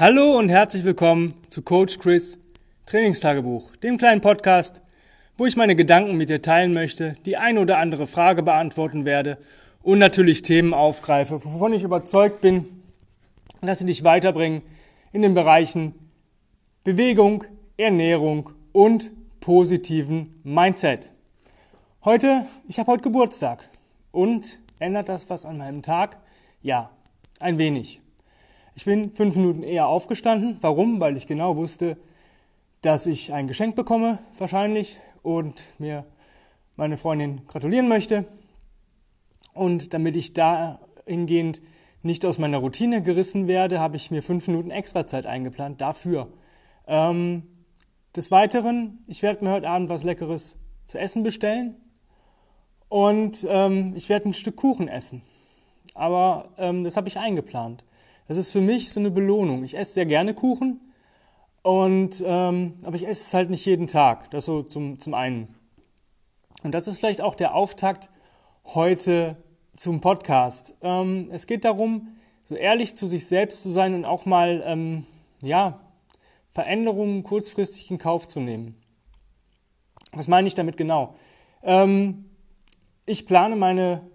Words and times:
Hallo 0.00 0.38
und 0.38 0.48
herzlich 0.48 0.84
willkommen 0.84 1.34
zu 1.48 1.60
Coach 1.62 1.98
Chris 1.98 2.38
Trainingstagebuch, 2.86 3.74
dem 3.78 3.98
kleinen 3.98 4.20
Podcast, 4.20 4.80
wo 5.36 5.44
ich 5.44 5.56
meine 5.56 5.74
Gedanken 5.74 6.16
mit 6.16 6.28
dir 6.28 6.40
teilen 6.40 6.72
möchte, 6.72 7.16
die 7.26 7.36
eine 7.36 7.58
oder 7.58 7.78
andere 7.78 8.06
Frage 8.06 8.44
beantworten 8.44 9.04
werde 9.04 9.38
und 9.82 9.98
natürlich 9.98 10.42
Themen 10.42 10.72
aufgreife, 10.72 11.44
wovon 11.44 11.72
ich 11.72 11.82
überzeugt 11.82 12.40
bin, 12.40 12.64
dass 13.60 13.80
sie 13.80 13.86
dich 13.86 14.04
weiterbringen 14.04 14.62
in 15.10 15.22
den 15.22 15.34
Bereichen 15.34 15.96
Bewegung, 16.84 17.42
Ernährung 17.76 18.50
und 18.70 19.10
positiven 19.40 20.40
Mindset. 20.44 21.10
Heute, 22.04 22.46
ich 22.68 22.78
habe 22.78 22.92
heute 22.92 23.02
Geburtstag 23.02 23.68
und 24.12 24.60
ändert 24.78 25.08
das 25.08 25.28
was 25.28 25.44
an 25.44 25.58
meinem 25.58 25.82
Tag? 25.82 26.18
Ja, 26.62 26.90
ein 27.40 27.58
wenig. 27.58 28.00
Ich 28.78 28.84
bin 28.84 29.10
fünf 29.10 29.34
Minuten 29.34 29.64
eher 29.64 29.88
aufgestanden. 29.88 30.56
Warum? 30.60 31.00
Weil 31.00 31.16
ich 31.16 31.26
genau 31.26 31.56
wusste, 31.56 31.96
dass 32.80 33.08
ich 33.08 33.32
ein 33.32 33.48
Geschenk 33.48 33.74
bekomme, 33.74 34.20
wahrscheinlich, 34.38 34.98
und 35.24 35.66
mir 35.80 36.04
meine 36.76 36.96
Freundin 36.96 37.44
gratulieren 37.48 37.88
möchte. 37.88 38.24
Und 39.52 39.94
damit 39.94 40.14
ich 40.14 40.32
dahingehend 40.32 41.60
nicht 42.04 42.24
aus 42.24 42.38
meiner 42.38 42.58
Routine 42.58 43.02
gerissen 43.02 43.48
werde, 43.48 43.80
habe 43.80 43.96
ich 43.96 44.12
mir 44.12 44.22
fünf 44.22 44.46
Minuten 44.46 44.70
extra 44.70 45.08
Zeit 45.08 45.26
eingeplant 45.26 45.80
dafür. 45.80 46.28
Ähm, 46.86 47.48
des 48.14 48.30
Weiteren, 48.30 49.02
ich 49.08 49.24
werde 49.24 49.44
mir 49.44 49.50
heute 49.50 49.68
Abend 49.68 49.88
was 49.88 50.04
Leckeres 50.04 50.56
zu 50.86 51.00
essen 51.00 51.24
bestellen 51.24 51.74
und 52.88 53.44
ähm, 53.50 53.94
ich 53.96 54.08
werde 54.08 54.28
ein 54.28 54.34
Stück 54.34 54.54
Kuchen 54.54 54.86
essen. 54.86 55.22
Aber 55.94 56.50
ähm, 56.58 56.84
das 56.84 56.96
habe 56.96 57.08
ich 57.08 57.18
eingeplant. 57.18 57.82
Das 58.28 58.36
ist 58.36 58.50
für 58.50 58.60
mich 58.60 58.92
so 58.92 59.00
eine 59.00 59.10
Belohnung. 59.10 59.64
Ich 59.64 59.76
esse 59.76 59.94
sehr 59.94 60.06
gerne 60.06 60.34
Kuchen, 60.34 60.80
und, 61.62 62.24
ähm, 62.26 62.74
aber 62.84 62.96
ich 62.96 63.06
esse 63.06 63.24
es 63.24 63.34
halt 63.34 63.50
nicht 63.50 63.66
jeden 63.66 63.86
Tag. 63.88 64.30
Das 64.30 64.46
so 64.46 64.62
zum, 64.62 64.98
zum 64.98 65.14
einen. 65.14 65.54
Und 66.62 66.72
das 66.72 66.88
ist 66.88 66.98
vielleicht 66.98 67.20
auch 67.20 67.34
der 67.34 67.54
Auftakt 67.54 68.08
heute 68.64 69.36
zum 69.76 70.00
Podcast. 70.00 70.74
Ähm, 70.80 71.28
es 71.30 71.46
geht 71.46 71.66
darum, 71.66 72.16
so 72.42 72.54
ehrlich 72.54 72.96
zu 72.96 73.06
sich 73.06 73.26
selbst 73.26 73.62
zu 73.62 73.68
sein 73.68 73.94
und 73.94 74.04
auch 74.04 74.24
mal 74.24 74.62
ähm, 74.64 75.04
ja, 75.40 75.80
Veränderungen 76.52 77.22
kurzfristig 77.22 77.90
in 77.90 77.98
Kauf 77.98 78.26
zu 78.26 78.40
nehmen. 78.40 78.80
Was 80.12 80.26
meine 80.26 80.48
ich 80.48 80.54
damit 80.54 80.76
genau? 80.76 81.16
Ähm, 81.62 82.30
ich 83.04 83.26
plane 83.26 83.56
meine 83.56 84.10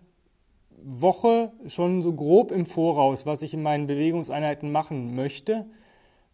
Woche 0.84 1.52
schon 1.68 2.02
so 2.02 2.14
grob 2.14 2.52
im 2.52 2.66
Voraus, 2.66 3.26
was 3.26 3.42
ich 3.42 3.54
in 3.54 3.64
meinen 3.64 3.88
Bewegungseinheiten 3.88 4.72
machen 4.72 5.16
möchte, 5.16 5.66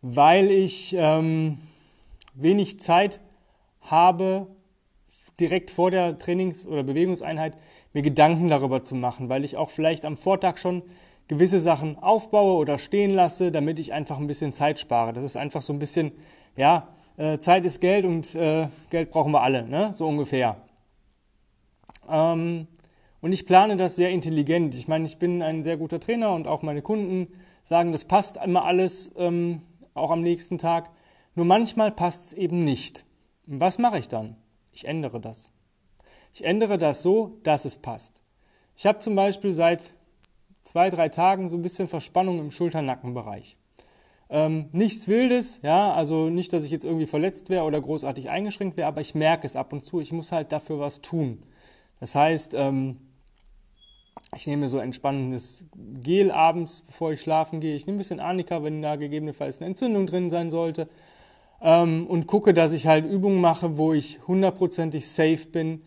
weil 0.01 0.51
ich 0.51 0.95
ähm, 0.97 1.59
wenig 2.33 2.79
Zeit 2.79 3.19
habe, 3.81 4.47
direkt 5.39 5.71
vor 5.71 5.91
der 5.91 6.17
Trainings- 6.17 6.65
oder 6.65 6.83
Bewegungseinheit 6.83 7.55
mir 7.93 8.01
Gedanken 8.01 8.49
darüber 8.49 8.83
zu 8.83 8.95
machen, 8.95 9.29
weil 9.29 9.43
ich 9.43 9.57
auch 9.57 9.69
vielleicht 9.69 10.05
am 10.05 10.17
Vortag 10.17 10.57
schon 10.57 10.83
gewisse 11.27 11.59
Sachen 11.59 11.97
aufbaue 11.99 12.53
oder 12.53 12.77
stehen 12.77 13.11
lasse, 13.11 13.51
damit 13.51 13.79
ich 13.79 13.93
einfach 13.93 14.17
ein 14.17 14.27
bisschen 14.27 14.51
Zeit 14.51 14.79
spare. 14.79 15.13
Das 15.13 15.23
ist 15.23 15.37
einfach 15.37 15.61
so 15.61 15.71
ein 15.73 15.79
bisschen, 15.79 16.11
ja, 16.57 16.89
äh, 17.17 17.37
Zeit 17.37 17.65
ist 17.65 17.79
Geld 17.79 18.05
und 18.05 18.35
äh, 18.35 18.67
Geld 18.89 19.11
brauchen 19.11 19.31
wir 19.31 19.41
alle, 19.41 19.67
ne? 19.67 19.93
so 19.93 20.07
ungefähr. 20.07 20.57
Ähm, 22.09 22.67
und 23.21 23.33
ich 23.33 23.45
plane 23.45 23.75
das 23.75 23.95
sehr 23.95 24.09
intelligent. 24.09 24.75
Ich 24.75 24.87
meine, 24.87 25.05
ich 25.05 25.19
bin 25.19 25.41
ein 25.41 25.63
sehr 25.63 25.77
guter 25.77 25.99
Trainer 25.99 26.33
und 26.33 26.47
auch 26.47 26.61
meine 26.61 26.81
Kunden 26.81 27.27
sagen, 27.63 27.91
das 27.91 28.05
passt 28.05 28.37
immer 28.37 28.65
alles, 28.65 29.11
ähm, 29.17 29.61
auch 29.93 30.11
am 30.11 30.21
nächsten 30.21 30.57
Tag. 30.57 30.91
Nur 31.35 31.45
manchmal 31.45 31.91
passt 31.91 32.27
es 32.27 32.33
eben 32.33 32.59
nicht. 32.59 33.05
Und 33.47 33.59
was 33.59 33.77
mache 33.77 33.99
ich 33.99 34.07
dann? 34.07 34.35
Ich 34.71 34.85
ändere 34.85 35.19
das. 35.19 35.51
Ich 36.33 36.45
ändere 36.45 36.77
das 36.77 37.01
so, 37.01 37.39
dass 37.43 37.65
es 37.65 37.77
passt. 37.77 38.21
Ich 38.77 38.85
habe 38.85 38.99
zum 38.99 39.15
Beispiel 39.15 39.51
seit 39.51 39.93
zwei, 40.63 40.89
drei 40.89 41.09
Tagen 41.09 41.49
so 41.49 41.57
ein 41.57 41.61
bisschen 41.61 41.87
Verspannung 41.87 42.39
im 42.39 42.51
Schulternackenbereich. 42.51 43.57
Ähm, 44.29 44.69
nichts 44.71 45.07
Wildes, 45.07 45.61
ja, 45.63 45.91
also 45.91 46.29
nicht, 46.29 46.53
dass 46.53 46.63
ich 46.63 46.71
jetzt 46.71 46.85
irgendwie 46.85 47.07
verletzt 47.07 47.49
wäre 47.49 47.63
oder 47.63 47.81
großartig 47.81 48.29
eingeschränkt 48.29 48.77
wäre, 48.77 48.87
aber 48.87 49.01
ich 49.01 49.15
merke 49.15 49.47
es 49.47 49.55
ab 49.55 49.73
und 49.73 49.83
zu. 49.83 49.99
Ich 49.99 50.11
muss 50.11 50.31
halt 50.31 50.51
dafür 50.51 50.79
was 50.79 51.01
tun. 51.01 51.43
Das 51.99 52.13
heißt, 52.13 52.53
ähm, 52.53 52.97
ich 54.35 54.47
nehme 54.47 54.69
so 54.69 54.79
entspannendes 54.79 55.63
Gel 56.01 56.31
abends, 56.31 56.81
bevor 56.81 57.11
ich 57.11 57.21
schlafen 57.21 57.59
gehe. 57.59 57.75
Ich 57.75 57.87
nehme 57.87 57.97
ein 57.97 57.99
bisschen 57.99 58.19
Arnika, 58.19 58.63
wenn 58.63 58.81
da 58.81 58.95
gegebenenfalls 58.95 59.59
eine 59.59 59.67
Entzündung 59.67 60.07
drin 60.07 60.29
sein 60.29 60.51
sollte. 60.51 60.87
Ähm, 61.61 62.05
und 62.07 62.27
gucke, 62.27 62.53
dass 62.53 62.73
ich 62.73 62.87
halt 62.87 63.05
Übungen 63.05 63.41
mache, 63.41 63.77
wo 63.77 63.91
ich 63.91 64.19
hundertprozentig 64.27 65.07
safe 65.07 65.47
bin, 65.51 65.81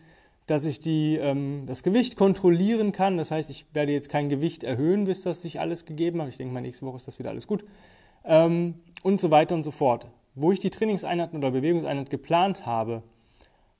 dass 0.45 0.65
ich 0.65 0.79
die, 0.79 1.15
ähm, 1.15 1.63
das 1.65 1.83
Gewicht 1.83 2.17
kontrollieren 2.17 2.91
kann. 2.91 3.17
Das 3.17 3.31
heißt, 3.31 3.49
ich 3.49 3.65
werde 3.73 3.93
jetzt 3.93 4.09
kein 4.09 4.29
Gewicht 4.29 4.63
erhöhen, 4.63 5.05
bis 5.05 5.21
das 5.21 5.41
sich 5.41 5.59
alles 5.59 5.85
gegeben 5.85 6.21
hat. 6.21 6.29
Ich 6.29 6.37
denke 6.37 6.53
mal, 6.53 6.61
nächste 6.61 6.85
Woche 6.85 6.97
ist 6.97 7.07
das 7.07 7.19
wieder 7.19 7.29
alles 7.29 7.47
gut. 7.47 7.63
Ähm, 8.25 8.75
und 9.03 9.21
so 9.21 9.31
weiter 9.31 9.55
und 9.55 9.63
so 9.63 9.71
fort. 9.71 10.07
Wo 10.35 10.51
ich 10.51 10.59
die 10.59 10.69
Trainingseinheiten 10.69 11.37
oder 11.37 11.51
Bewegungseinheit 11.51 12.09
geplant 12.09 12.65
habe, 12.65 13.03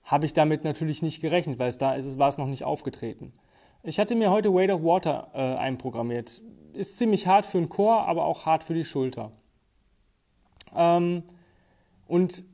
habe 0.04 0.26
ich 0.26 0.34
damit 0.34 0.64
natürlich 0.64 1.02
nicht 1.02 1.22
gerechnet, 1.22 1.60
weil 1.60 1.70
es 1.70 1.78
da 1.78 1.96
ist, 1.96 2.18
war 2.18 2.30
es 2.30 2.38
noch 2.38 2.48
nicht 2.48 2.64
aufgetreten. 2.64 3.34
Ich 3.86 4.00
hatte 4.00 4.16
mir 4.16 4.32
heute 4.32 4.54
Weight 4.54 4.72
of 4.72 4.82
Water 4.82 5.28
äh, 5.34 5.40
einprogrammiert. 5.40 6.42
Ist 6.72 6.98
ziemlich 6.98 7.28
hart 7.28 7.46
für 7.46 7.58
den 7.58 7.68
Chor, 7.68 8.08
aber 8.08 8.24
auch 8.24 8.46
hart 8.46 8.64
für 8.64 8.74
die 8.74 8.86
Schulter. 8.86 9.34
Ähm, 10.74 11.24
und 12.08 12.46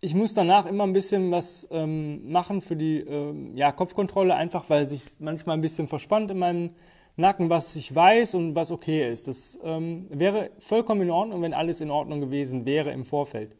ich 0.00 0.14
muss 0.14 0.32
danach 0.32 0.66
immer 0.66 0.84
ein 0.84 0.92
bisschen 0.92 1.32
was 1.32 1.66
ähm, 1.72 2.30
machen 2.30 2.62
für 2.62 2.76
die 2.76 3.00
ähm, 3.00 3.56
ja, 3.56 3.72
Kopfkontrolle, 3.72 4.36
einfach 4.36 4.70
weil 4.70 4.86
sich 4.86 5.02
manchmal 5.18 5.56
ein 5.56 5.60
bisschen 5.60 5.88
verspannt 5.88 6.30
in 6.30 6.38
meinem 6.38 6.70
Nacken, 7.16 7.50
was 7.50 7.74
ich 7.74 7.92
weiß 7.92 8.36
und 8.36 8.54
was 8.54 8.70
okay 8.70 9.10
ist. 9.10 9.26
Das 9.26 9.58
ähm, 9.64 10.06
wäre 10.08 10.52
vollkommen 10.60 11.02
in 11.02 11.10
Ordnung, 11.10 11.42
wenn 11.42 11.52
alles 11.52 11.80
in 11.80 11.90
Ordnung 11.90 12.20
gewesen 12.20 12.64
wäre 12.64 12.92
im 12.92 13.04
Vorfeld. 13.04 13.56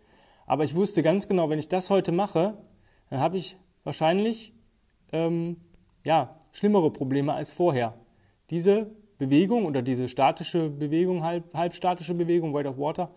Aber 0.47 0.62
ich 0.62 0.76
wusste 0.76 1.03
ganz 1.03 1.26
genau, 1.26 1.50
wenn 1.50 1.59
ich 1.59 1.66
das 1.66 1.91
heute 1.91 2.12
mache, 2.12 2.56
dann 3.11 3.19
habe 3.19 3.37
ich 3.37 3.56
wahrscheinlich 3.82 4.53
ähm, 5.12 5.56
ja, 6.05 6.38
schlimmere 6.54 6.91
Probleme 6.91 7.34
als 7.34 7.53
vorher. 7.53 7.94
Diese 8.48 8.87
Bewegung 9.19 9.66
oder 9.66 9.82
diese 9.82 10.09
statische 10.09 10.70
Bewegung, 10.70 11.22
halb, 11.22 11.53
halbstatische 11.53 12.15
Bewegung, 12.15 12.54
Weight 12.54 12.66
of 12.66 12.78
Water, 12.78 13.10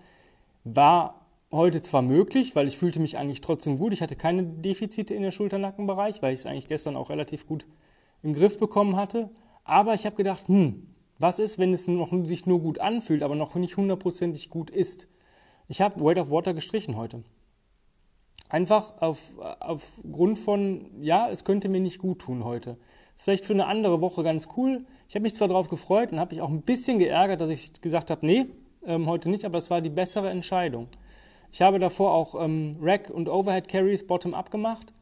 war 0.64 1.26
heute 1.52 1.82
zwar 1.82 2.02
möglich, 2.02 2.56
weil 2.56 2.68
ich 2.68 2.78
fühlte 2.78 3.00
mich 3.00 3.18
eigentlich 3.18 3.42
trotzdem 3.42 3.78
gut. 3.78 3.94
Ich 3.94 4.02
hatte 4.02 4.16
keine 4.16 4.44
Defizite 4.44 5.14
in 5.14 5.22
der 5.22 5.32
Schulternackenbereich, 5.32 6.22
weil 6.22 6.34
ich 6.34 6.42
es 6.42 6.46
eigentlich 6.46 6.68
gestern 6.68 6.98
auch 6.98 7.10
relativ 7.10 7.48
gut 7.48 7.68
im 8.24 8.34
Griff 8.34 8.60
bekommen 8.60 8.96
hatte. 8.96 9.30
Aber 9.64 9.94
ich 9.94 10.06
habe 10.06 10.16
gedacht, 10.16 10.48
hm, 10.48 10.88
was 11.20 11.40
ist, 11.40 11.60
wenn 11.60 11.74
es 11.74 11.88
noch, 11.88 12.12
sich 12.26 12.48
nur 12.48 12.60
gut 12.60 12.80
anfühlt, 12.80 13.22
aber 13.22 13.36
noch 13.36 13.54
nicht 13.56 13.78
hundertprozentig 13.78 14.50
gut 14.50 14.72
ist? 14.72 15.08
Ich 15.68 15.82
habe 15.82 16.04
Weight 16.04 16.18
of 16.18 16.32
Water 16.32 16.54
gestrichen 16.56 16.98
heute. 16.98 17.24
Einfach 18.50 19.00
auf, 19.02 19.34
aufgrund 19.60 20.40
von, 20.40 20.86
ja, 21.02 21.30
es 21.30 21.44
könnte 21.44 21.70
mir 21.70 21.82
nicht 21.82 22.00
gut 22.00 22.20
tun 22.20 22.44
heute. 22.44 22.78
Ist 23.18 23.24
vielleicht 23.24 23.46
für 23.46 23.54
eine 23.54 23.68
andere 23.68 24.00
Woche 24.00 24.24
ganz 24.24 24.48
cool. 24.56 24.86
Ich 25.10 25.16
habe 25.16 25.24
mich 25.24 25.36
zwar 25.36 25.50
darauf 25.50 25.68
gefreut 25.68 26.12
und 26.12 26.20
habe 26.20 26.36
mich 26.36 26.42
auch 26.42 26.50
ein 26.50 26.62
bisschen 26.62 27.00
geärgert, 27.00 27.42
dass 27.42 27.50
ich 27.50 27.82
gesagt 27.82 28.10
habe, 28.12 28.26
nee, 28.26 28.46
ähm, 28.86 29.08
heute 29.08 29.30
nicht, 29.30 29.44
aber 29.44 29.58
es 29.58 29.70
war 29.70 29.82
die 29.82 29.90
bessere 29.90 30.30
Entscheidung. 30.30 30.88
Ich 31.52 31.62
habe 31.62 31.80
davor 31.80 32.14
auch 32.14 32.42
ähm, 32.42 32.74
Rack 32.82 33.10
und 33.10 33.28
Overhead 33.28 33.68
Carries 33.68 34.06
bottom-up 34.06 34.52
gemacht 34.52 34.94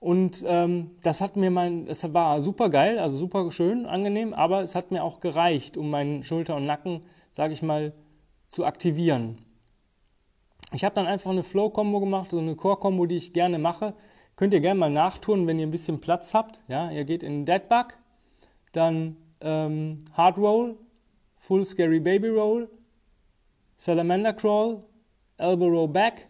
und 0.00 0.44
ähm, 0.46 0.90
das 1.02 1.20
hat 1.20 1.36
mir 1.36 1.50
mein, 1.50 1.86
es 1.86 2.12
war 2.12 2.42
super 2.42 2.70
geil, 2.70 2.98
also 2.98 3.16
super 3.16 3.48
schön, 3.52 3.86
angenehm, 3.86 4.34
aber 4.34 4.62
es 4.62 4.74
hat 4.74 4.90
mir 4.90 5.04
auch 5.04 5.20
gereicht, 5.20 5.76
um 5.76 5.90
meinen 5.90 6.24
Schulter 6.24 6.56
und 6.56 6.66
Nacken, 6.66 7.02
sage 7.30 7.52
ich 7.52 7.62
mal, 7.62 7.92
zu 8.48 8.64
aktivieren. 8.64 9.38
Ich 10.72 10.84
habe 10.84 10.94
dann 10.94 11.06
einfach 11.06 11.30
eine 11.30 11.42
Flow-Kombo 11.42 12.00
gemacht, 12.00 12.32
so 12.32 12.38
eine 12.38 12.56
Core-Kombo, 12.56 13.06
die 13.06 13.16
ich 13.16 13.32
gerne 13.32 13.58
mache. 13.58 13.94
Könnt 14.36 14.54
ihr 14.54 14.60
gerne 14.60 14.80
mal 14.80 14.90
nachtun, 14.90 15.46
wenn 15.46 15.58
ihr 15.58 15.66
ein 15.66 15.70
bisschen 15.70 16.00
Platz 16.00 16.34
habt. 16.34 16.62
Ja, 16.68 16.90
ihr 16.90 17.04
geht 17.04 17.22
in 17.22 17.44
Dead 17.44 17.68
Bug, 17.68 17.94
dann 18.72 19.16
ähm, 19.40 20.04
Hard 20.14 20.38
Roll, 20.38 20.76
Full 21.36 21.64
Scary 21.64 22.00
Baby 22.00 22.28
Roll, 22.28 22.70
Salamander 23.76 24.32
Crawl, 24.32 24.82
Elbow 25.38 25.66
Roll 25.66 25.88
Back 25.88 26.28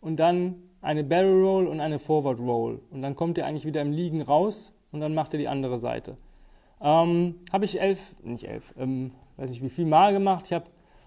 und 0.00 0.16
dann 0.16 0.62
eine 0.82 1.04
Barrel 1.04 1.42
Roll 1.42 1.66
und 1.66 1.80
eine 1.80 1.98
Forward 1.98 2.38
Roll. 2.38 2.80
Und 2.90 3.02
dann 3.02 3.16
kommt 3.16 3.38
ihr 3.38 3.46
eigentlich 3.46 3.64
wieder 3.64 3.82
im 3.82 3.92
Liegen 3.92 4.20
raus 4.22 4.72
und 4.92 5.00
dann 5.00 5.14
macht 5.14 5.32
ihr 5.32 5.38
die 5.38 5.48
andere 5.48 5.78
Seite. 5.78 6.16
Ähm, 6.80 7.36
habe 7.52 7.64
ich 7.64 7.80
elf, 7.80 8.14
nicht 8.22 8.48
elf, 8.48 8.74
ähm, 8.78 9.12
weiß 9.36 9.50
nicht 9.50 9.62
wie 9.62 9.70
viel 9.70 9.86
Mal 9.86 10.12
gemacht. 10.12 10.46
Ich 10.46 10.52
habe 10.52 10.66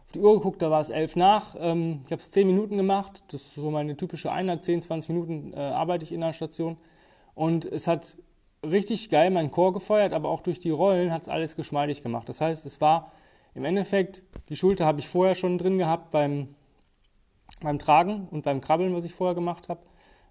auf 0.10 0.14
die 0.14 0.22
Uhr 0.22 0.34
geguckt, 0.34 0.60
da 0.64 0.72
war 0.72 0.82
es 0.82 0.90
elf 0.90 1.16
nach. 1.16 1.56
Ähm, 1.60 2.02
ich 2.04 2.12
habe 2.12 2.20
es 2.20 2.32
zehn 2.32 2.48
Minuten 2.48 2.78
gemacht. 2.78 3.24
Das 3.28 3.44
ist 3.44 3.54
so 3.54 3.70
meine 3.70 3.96
typische 3.96 4.32
Einheit. 4.32 4.64
10, 4.64 4.82
20 4.82 5.10
Minuten 5.10 5.54
äh, 5.54 5.58
arbeite 5.60 6.04
ich 6.04 6.12
in 6.12 6.22
der 6.22 6.34
Station. 6.34 6.78
Und 7.36 7.64
es 7.66 7.86
hat 7.86 8.18
richtig 8.64 9.12
geil 9.12 9.30
meinen 9.30 9.52
Chor 9.52 9.72
gefeuert, 9.72 10.14
aber 10.14 10.30
auch 10.30 10.42
durch 10.42 10.58
die 10.58 10.72
Rollen 10.72 11.14
hat 11.14 11.22
es 11.22 11.30
alles 11.30 11.56
geschmeidig 11.56 12.02
gemacht. 12.02 12.28
Das 12.28 12.42
heißt, 12.42 12.66
es 12.66 12.82
war 12.82 13.12
Im 13.54 13.66
Endeffekt, 13.66 14.24
die 14.50 14.56
Schulter 14.56 14.88
habe 14.88 15.00
ich 15.00 15.08
vorher 15.08 15.36
schon 15.36 15.60
drin 15.60 15.78
gehabt 15.78 16.10
beim, 16.10 16.56
beim 17.62 17.78
Tragen 17.78 18.28
und 18.32 18.44
beim 18.44 18.62
Krabbeln, 18.62 18.96
was 18.96 19.06
ich 19.06 19.14
vorher 19.14 19.36
gemacht 19.36 19.70
habe. 19.70 19.82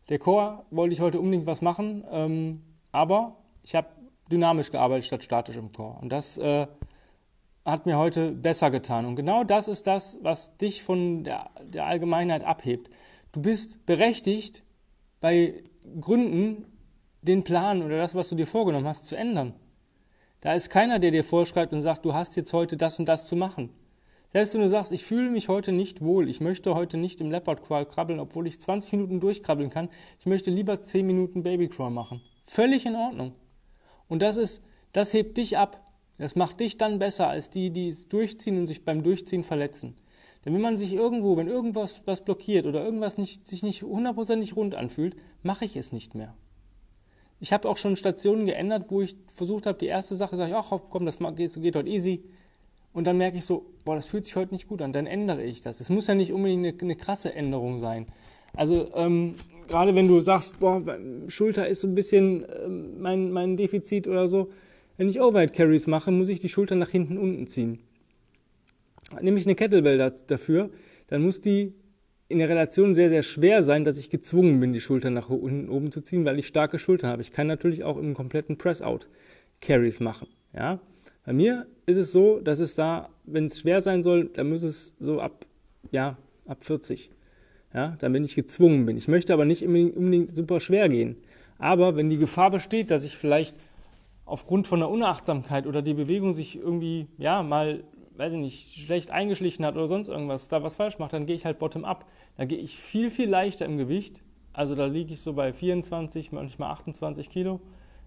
Der 0.08 0.18
Core 0.18 0.64
wollte 0.72 0.94
ich 0.94 1.00
heute 1.00 1.20
unbedingt 1.20 1.46
was 1.46 1.62
machen, 1.62 2.04
ähm, 2.10 2.62
aber 2.90 3.36
ich 3.62 3.76
habe 3.76 3.88
dynamisch 4.28 4.72
gearbeitet 4.72 5.04
statt 5.04 5.22
statisch 5.22 5.56
im 5.56 5.70
Core. 5.70 5.98
Und 6.00 6.10
das 6.10 6.36
äh, 6.36 6.66
hat 7.70 7.86
mir 7.86 7.98
heute 7.98 8.32
besser 8.32 8.70
getan. 8.70 9.04
Und 9.04 9.16
genau 9.16 9.44
das 9.44 9.68
ist 9.68 9.86
das, 9.86 10.18
was 10.22 10.56
dich 10.56 10.82
von 10.82 11.24
der, 11.24 11.50
der 11.62 11.86
Allgemeinheit 11.86 12.44
abhebt. 12.44 12.90
Du 13.32 13.42
bist 13.42 13.84
berechtigt, 13.86 14.62
bei 15.20 15.62
Gründen 16.00 16.66
den 17.22 17.44
Plan 17.44 17.82
oder 17.82 17.98
das, 17.98 18.14
was 18.14 18.28
du 18.28 18.36
dir 18.36 18.46
vorgenommen 18.46 18.86
hast, 18.86 19.06
zu 19.06 19.16
ändern. 19.16 19.54
Da 20.40 20.54
ist 20.54 20.70
keiner, 20.70 20.98
der 20.98 21.10
dir 21.10 21.24
vorschreibt 21.24 21.72
und 21.72 21.82
sagt, 21.82 22.04
du 22.04 22.14
hast 22.14 22.36
jetzt 22.36 22.52
heute 22.52 22.76
das 22.76 22.98
und 22.98 23.06
das 23.06 23.26
zu 23.26 23.36
machen. 23.36 23.70
Selbst 24.32 24.54
wenn 24.54 24.60
du 24.60 24.68
sagst, 24.68 24.92
ich 24.92 25.04
fühle 25.04 25.30
mich 25.30 25.48
heute 25.48 25.72
nicht 25.72 26.02
wohl, 26.02 26.28
ich 26.28 26.40
möchte 26.40 26.74
heute 26.74 26.96
nicht 26.96 27.20
im 27.20 27.30
Leopard 27.30 27.64
Crawl 27.64 27.86
krabbeln, 27.86 28.20
obwohl 28.20 28.46
ich 28.46 28.60
20 28.60 28.92
Minuten 28.92 29.20
durchkrabbeln 29.20 29.70
kann, 29.70 29.88
ich 30.20 30.26
möchte 30.26 30.50
lieber 30.50 30.82
10 30.82 31.06
Minuten 31.06 31.42
Baby 31.42 31.68
Crawl 31.68 31.90
machen. 31.90 32.20
Völlig 32.44 32.86
in 32.86 32.94
Ordnung. 32.94 33.32
Und 34.06 34.22
das 34.22 34.36
ist, 34.36 34.62
das 34.92 35.12
hebt 35.12 35.36
dich 35.38 35.58
ab. 35.58 35.82
Das 36.18 36.36
macht 36.36 36.60
dich 36.60 36.76
dann 36.76 36.98
besser 36.98 37.28
als 37.28 37.50
die, 37.50 37.70
die 37.70 37.88
es 37.88 38.08
durchziehen 38.08 38.58
und 38.58 38.66
sich 38.66 38.84
beim 38.84 39.02
Durchziehen 39.02 39.44
verletzen. 39.44 39.94
Denn 40.44 40.54
wenn 40.54 40.60
man 40.60 40.76
sich 40.76 40.92
irgendwo, 40.92 41.36
wenn 41.36 41.48
irgendwas 41.48 42.02
was 42.06 42.24
blockiert 42.24 42.66
oder 42.66 42.84
irgendwas 42.84 43.18
nicht, 43.18 43.46
sich 43.46 43.62
nicht 43.62 43.82
hundertprozentig 43.82 44.56
rund 44.56 44.74
anfühlt, 44.74 45.16
mache 45.42 45.64
ich 45.64 45.76
es 45.76 45.92
nicht 45.92 46.14
mehr. 46.14 46.34
Ich 47.40 47.52
habe 47.52 47.68
auch 47.68 47.76
schon 47.76 47.96
Stationen 47.96 48.46
geändert, 48.46 48.86
wo 48.88 49.00
ich 49.00 49.16
versucht 49.32 49.66
habe, 49.66 49.78
die 49.78 49.86
erste 49.86 50.16
Sache 50.16 50.36
sage 50.36 50.50
ich, 50.50 50.56
ach 50.56 50.72
komm, 50.90 51.06
das 51.06 51.18
geht, 51.36 51.54
geht 51.54 51.76
heute 51.76 51.88
easy. 51.88 52.24
Und 52.92 53.06
dann 53.06 53.16
merke 53.16 53.38
ich 53.38 53.44
so, 53.44 53.66
boah, 53.84 53.94
das 53.94 54.06
fühlt 54.06 54.24
sich 54.24 54.34
heute 54.34 54.52
nicht 54.52 54.66
gut 54.66 54.82
an, 54.82 54.92
dann 54.92 55.06
ändere 55.06 55.44
ich 55.44 55.60
das. 55.60 55.80
Es 55.80 55.90
muss 55.90 56.08
ja 56.08 56.14
nicht 56.14 56.32
unbedingt 56.32 56.64
eine, 56.64 56.80
eine 56.80 56.96
krasse 56.96 57.32
Änderung 57.32 57.78
sein. 57.78 58.06
Also 58.54 58.92
ähm, 58.94 59.34
gerade 59.68 59.94
wenn 59.94 60.08
du 60.08 60.18
sagst, 60.20 60.58
boah, 60.58 60.82
Schulter 61.28 61.68
ist 61.68 61.82
so 61.82 61.88
ein 61.88 61.94
bisschen 61.94 62.44
ähm, 62.64 63.00
mein, 63.00 63.30
mein 63.30 63.56
Defizit 63.56 64.08
oder 64.08 64.26
so, 64.26 64.50
wenn 64.98 65.08
ich 65.08 65.20
Overhead 65.20 65.54
Carries 65.54 65.86
mache, 65.86 66.10
muss 66.10 66.28
ich 66.28 66.40
die 66.40 66.50
Schulter 66.50 66.74
nach 66.74 66.90
hinten 66.90 67.16
unten 67.16 67.46
ziehen. 67.46 67.78
Nehme 69.22 69.38
ich 69.38 69.46
eine 69.46 69.54
Kettlebell 69.54 70.12
dafür, 70.26 70.68
dann 71.06 71.22
muss 71.22 71.40
die 71.40 71.72
in 72.28 72.38
der 72.38 72.50
Relation 72.50 72.94
sehr, 72.94 73.08
sehr 73.08 73.22
schwer 73.22 73.62
sein, 73.62 73.84
dass 73.84 73.96
ich 73.96 74.10
gezwungen 74.10 74.60
bin, 74.60 74.74
die 74.74 74.82
Schulter 74.82 75.08
nach 75.08 75.30
unten 75.30 75.70
oben 75.70 75.90
zu 75.90 76.02
ziehen, 76.02 76.26
weil 76.26 76.38
ich 76.38 76.46
starke 76.46 76.78
Schultern 76.78 77.10
habe. 77.10 77.22
Ich 77.22 77.32
kann 77.32 77.46
natürlich 77.46 77.84
auch 77.84 77.96
im 77.96 78.12
kompletten 78.12 78.58
Press-Out 78.58 79.08
Carries 79.62 79.98
machen. 80.00 80.28
Ja? 80.54 80.78
Bei 81.24 81.32
mir 81.32 81.66
ist 81.86 81.96
es 81.96 82.12
so, 82.12 82.40
dass 82.40 82.60
es 82.60 82.74
da, 82.74 83.08
wenn 83.24 83.46
es 83.46 83.60
schwer 83.60 83.80
sein 83.80 84.02
soll, 84.02 84.26
dann 84.26 84.50
muss 84.50 84.62
es 84.62 84.94
so 85.00 85.20
ab, 85.20 85.46
ja, 85.90 86.18
ab 86.46 86.64
40. 86.64 87.10
Ja, 87.72 87.96
dann 87.98 88.12
bin 88.12 88.24
ich 88.24 88.34
gezwungen 88.34 88.86
bin. 88.86 88.96
Ich 88.96 89.08
möchte 89.08 89.32
aber 89.32 89.44
nicht 89.44 89.62
unbedingt 89.64 90.34
super 90.34 90.58
schwer 90.58 90.88
gehen. 90.88 91.16
Aber 91.58 91.96
wenn 91.96 92.08
die 92.08 92.16
Gefahr 92.16 92.50
besteht, 92.50 92.90
dass 92.90 93.04
ich 93.04 93.16
vielleicht 93.16 93.56
aufgrund 94.28 94.68
von 94.68 94.80
der 94.80 94.90
Unachtsamkeit 94.90 95.66
oder 95.66 95.80
die 95.80 95.94
Bewegung 95.94 96.34
sich 96.34 96.56
irgendwie, 96.56 97.08
ja, 97.16 97.42
mal, 97.42 97.84
weiß 98.16 98.34
ich 98.34 98.38
nicht, 98.38 98.78
schlecht 98.78 99.10
eingeschlichen 99.10 99.64
hat 99.64 99.74
oder 99.74 99.86
sonst 99.86 100.08
irgendwas, 100.08 100.48
da 100.48 100.62
was 100.62 100.74
falsch 100.74 100.98
macht, 100.98 101.14
dann 101.14 101.26
gehe 101.26 101.34
ich 101.34 101.46
halt 101.46 101.58
bottom 101.58 101.84
up. 101.84 102.04
Da 102.36 102.44
gehe 102.44 102.58
ich 102.58 102.76
viel, 102.76 103.10
viel 103.10 103.28
leichter 103.28 103.64
im 103.64 103.78
Gewicht. 103.78 104.22
Also 104.52 104.74
da 104.74 104.86
liege 104.86 105.14
ich 105.14 105.22
so 105.22 105.32
bei 105.32 105.52
24, 105.52 106.32
manchmal 106.32 106.70
28 106.72 107.30
Kilo. 107.30 107.60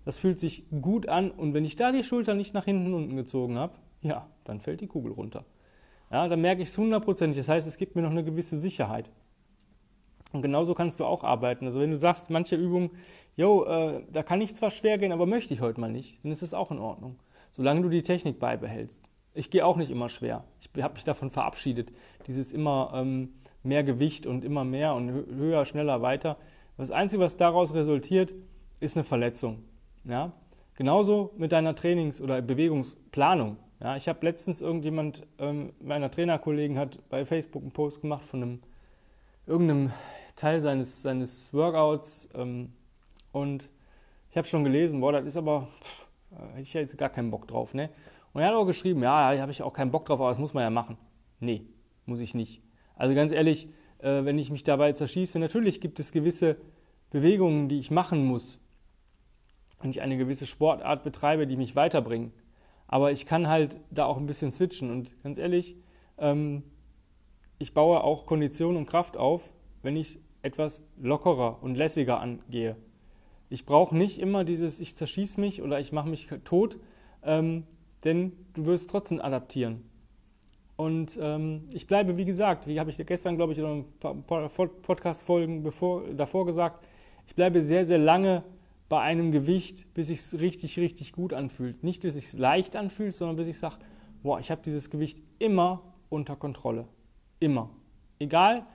Das 0.06 0.18
fühlt 0.18 0.40
sich 0.40 0.64
gut 0.82 1.08
an 1.10 1.32
und 1.32 1.54
wenn 1.54 1.66
ich 1.66 1.76
da 1.76 1.92
die 1.92 2.04
Schulter 2.04 2.34
nicht 2.34 2.54
nach 2.54 2.66
hinten 2.66 2.94
unten 2.94 3.16
gezogen 3.16 3.58
habe, 3.58 3.74
ja, 4.02 4.28
dann 4.44 4.60
fällt 4.60 4.82
die 4.82 4.88
Kugel 4.88 5.12
runter. 5.12 5.44
Ja, 6.12 6.28
dann 6.28 6.42
merke 6.42 6.62
ich 6.62 6.70
es 6.70 6.78
hundertprozentig. 6.78 7.38
Das 7.38 7.50
heißt, 7.50 7.68
es 7.68 7.78
gibt 7.78 7.96
mir 7.96 8.02
noch 8.02 8.12
eine 8.12 8.24
gewisse 8.24 8.60
Sicherheit. 8.60 9.10
Und 10.34 10.42
genauso 10.42 10.74
kannst 10.74 11.00
du 11.00 11.06
auch 11.06 11.24
arbeiten. 11.24 11.66
Also 11.66 11.80
wenn 11.80 11.92
du 11.92 11.98
sagst, 11.98 12.30
manche 12.30 12.56
Übungen, 12.56 12.92
yo, 13.36 13.66
äh, 13.66 14.04
da 14.12 14.24
kann 14.24 14.42
ich 14.42 14.56
zwar 14.56 14.72
schwer 14.72 14.98
gehen, 14.98 15.12
aber 15.12 15.26
möchte 15.26 15.54
ich 15.54 15.62
heute 15.62 15.80
mal 15.80 15.92
nicht, 15.92 16.24
dann 16.24 16.32
ist 16.32 16.42
es 16.42 16.54
auch 16.54 16.72
in 16.72 16.80
Ordnung. 16.80 17.18
Solange 17.52 17.82
du 17.82 17.90
die 17.90 18.04
Technik 18.04 18.40
beibehältst. 18.40 19.10
Ich 19.34 19.50
gehe 19.50 19.66
auch 19.66 19.78
nicht 19.78 19.92
immer 19.92 20.10
schwer. 20.10 20.44
Ich 20.60 20.84
habe 20.84 20.94
mich 20.94 21.04
davon 21.04 21.30
verabschiedet. 21.30 21.92
Dieses 22.28 22.52
immer 22.52 22.92
ähm, 22.96 23.34
mehr 23.64 23.84
Gewicht 23.84 24.26
und 24.26 24.44
immer 24.44 24.64
mehr 24.64 24.94
und 24.96 25.10
höher, 25.10 25.66
schneller, 25.66 26.02
weiter. 26.02 26.38
Das 26.78 26.92
Einzige, 26.92 27.22
was 27.22 27.38
daraus 27.38 27.74
resultiert, 27.74 28.34
ist 28.80 28.98
eine 28.98 29.04
Verletzung. 29.04 29.64
Ja? 30.04 30.34
Genauso 30.76 31.32
mit 31.38 31.52
deiner 31.52 31.76
Trainings- 31.76 32.22
oder 32.22 32.42
Bewegungsplanung. 32.42 33.58
Ja, 33.80 33.96
ich 33.96 34.08
habe 34.08 34.26
letztens 34.26 34.62
irgendjemand, 34.62 35.24
ähm, 35.40 35.74
meiner 35.80 36.12
Trainerkollegen 36.12 36.78
hat 36.78 37.00
bei 37.10 37.26
Facebook 37.26 37.64
einen 37.64 37.72
Post 37.72 38.02
gemacht 38.02 38.24
von 38.24 38.44
einem 38.44 38.60
irgendeinem 39.48 39.92
Teil 40.36 40.62
seines, 40.62 41.02
seines 41.02 41.54
Workouts 41.54 42.30
ähm, 42.36 42.72
und 43.32 43.70
ich 44.30 44.38
habe 44.38 44.48
schon 44.48 44.64
gelesen, 44.64 45.02
boah, 45.02 45.12
das 45.12 45.26
ist 45.26 45.38
aber, 45.38 45.68
hätte 46.54 46.62
ich 46.62 46.74
ja 46.74 46.82
jetzt 46.82 46.98
gar 46.98 47.10
keinen 47.10 47.32
Bock 47.32 47.48
drauf, 47.48 47.74
ne? 47.74 47.90
Und 48.34 48.42
er 48.42 48.48
hat 48.48 48.56
auch 48.56 48.66
geschrieben, 48.66 49.04
ja, 49.04 49.34
da 49.34 49.42
habe 49.42 49.52
ich 49.52 49.62
auch 49.62 49.74
keinen 49.74 49.92
Bock 49.92 50.06
drauf, 50.06 50.20
aber 50.22 50.30
das 50.30 50.40
muss 50.40 50.54
man 50.54 50.64
ja 50.64 50.70
machen. 50.70 50.98
Nee, 51.42 51.66
muss 52.06 52.22
ich 52.22 52.34
nicht. 52.34 52.62
Also 52.96 53.14
ganz 53.14 53.34
ehrlich, 53.34 53.68
äh, 54.00 54.24
wenn 54.24 54.40
ich 54.40 54.52
mich 54.52 54.64
dabei 54.64 54.94
zerschieße, 54.94 55.38
natürlich 55.40 55.82
gibt 55.82 56.00
es 56.00 56.12
gewisse 56.12 56.58
Bewegungen, 57.10 57.68
die 57.68 57.78
ich 57.78 57.92
machen 57.92 58.26
muss, 58.26 58.60
wenn 59.82 59.90
ich 59.90 60.02
eine 60.02 60.18
gewisse 60.18 60.46
Sportart 60.46 61.04
betreibe, 61.04 61.46
die 61.46 61.58
mich 61.58 61.76
weiterbringen. 61.76 62.32
Aber 62.88 63.12
ich 63.12 63.26
kann 63.26 63.48
halt 63.48 63.78
da 63.90 64.06
auch 64.06 64.18
ein 64.18 64.28
bisschen 64.28 64.52
switchen. 64.52 64.92
Und 64.92 65.22
ganz 65.24 65.38
ehrlich, 65.38 65.76
ähm, 66.18 66.64
ich 67.58 67.74
baue 67.74 68.04
auch 68.04 68.26
Kondition 68.26 68.78
und 68.78 68.86
Kraft 68.86 69.18
auf, 69.18 69.52
wenn 69.82 69.96
ich 69.96 70.08
es 70.08 70.22
etwas 70.42 70.84
lockerer 71.02 71.62
und 71.62 71.76
lässiger 71.76 72.20
angehe. 72.20 72.76
Ich 73.50 73.66
brauche 73.66 73.96
nicht 73.96 74.20
immer 74.20 74.44
dieses, 74.44 74.80
ich 74.80 74.96
zerschieße 74.96 75.40
mich 75.40 75.62
oder 75.62 75.80
ich 75.80 75.92
mache 75.92 76.10
mich 76.10 76.30
tot, 76.46 76.80
ähm, 77.24 77.64
denn 78.04 78.34
du 78.54 78.66
wirst 78.66 78.90
trotzdem 78.90 79.22
adaptieren. 79.22 79.84
Und 80.78 81.20
ähm, 81.22 81.68
ich 81.74 81.86
bleibe, 81.86 82.18
wie 82.18 82.26
gesagt, 82.26 82.66
wie 82.66 82.80
habe 82.80 82.90
ich 82.90 82.98
gestern, 83.06 83.36
glaube 83.36 83.54
ich, 83.54 83.60
in 83.60 83.66
ein 83.66 83.86
paar 84.00 84.50
Podcast-Folgen 84.50 85.64
davor 85.64 86.46
gesagt, 86.46 86.84
ich 87.28 87.36
bleibe 87.36 87.62
sehr, 87.62 87.86
sehr 87.86 88.00
lange 88.00 88.44
bei 88.90 89.00
einem 89.00 89.32
Gewicht, 89.32 89.94
bis 89.94 90.10
es 90.10 90.40
richtig, 90.42 90.80
richtig 90.80 91.14
gut 91.14 91.34
anfühlt. 91.34 91.84
Nicht, 91.84 92.02
bis 92.02 92.16
es 92.16 92.38
leicht 92.38 92.76
anfühlt, 92.76 93.16
sondern 93.16 93.38
bis 93.38 93.48
ich 93.48 93.60
sage, 93.60 93.76
boah, 94.24 94.40
ich 94.40 94.50
habe 94.50 94.62
dieses 94.66 94.90
Gewicht 94.90 95.22
immer 95.40 95.84
unter 96.10 96.36
Kontrolle. 96.36 96.88
Immer. 97.40 97.70
Egal, 98.20 98.66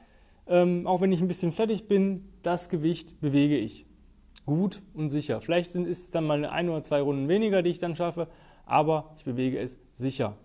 ähm, 0.46 0.86
auch 0.86 1.00
wenn 1.00 1.12
ich 1.12 1.20
ein 1.20 1.28
bisschen 1.28 1.52
fertig 1.52 1.88
bin, 1.88 2.28
das 2.42 2.68
Gewicht 2.68 3.20
bewege 3.20 3.56
ich. 3.56 3.86
Gut 4.44 4.82
und 4.94 5.08
sicher. 5.08 5.40
Vielleicht 5.40 5.70
sind, 5.70 5.86
ist 5.86 6.04
es 6.04 6.10
dann 6.12 6.26
mal 6.26 6.44
ein 6.44 6.68
oder 6.68 6.82
zwei 6.82 7.00
Runden 7.00 7.28
weniger, 7.28 7.62
die 7.62 7.70
ich 7.70 7.80
dann 7.80 7.96
schaffe, 7.96 8.28
aber 8.64 9.14
ich 9.18 9.24
bewege 9.24 9.58
es 9.58 9.78
sicher. 9.92 10.36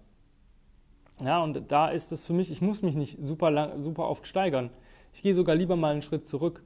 Ja, 1.23 1.43
und 1.43 1.71
da 1.71 1.89
ist 1.89 2.11
es 2.11 2.25
für 2.25 2.33
mich, 2.33 2.51
ich 2.51 2.61
muss 2.61 2.81
mich 2.81 2.95
nicht 2.95 3.19
super, 3.21 3.51
lang, 3.51 3.83
super 3.83 4.09
oft 4.09 4.25
steigern. 4.25 4.71
Ich 5.13 5.21
gehe 5.21 5.35
sogar 5.35 5.55
lieber 5.55 5.75
mal 5.75 5.91
einen 5.91 6.01
Schritt 6.01 6.25
zurück. 6.25 6.63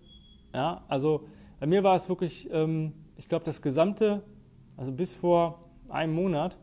Ja, 0.53 0.85
also 0.87 1.27
bei 1.59 1.67
mir 1.67 1.83
war 1.83 1.95
es 1.95 2.07
wirklich, 2.07 2.49
ähm, 2.51 2.93
ich 3.17 3.27
glaube, 3.27 3.43
das 3.43 3.61
gesamte, 3.61 4.23
also 4.77 4.93
bis 4.93 5.13
vor 5.13 5.69
einem 5.89 6.13
Monat, 6.13 6.57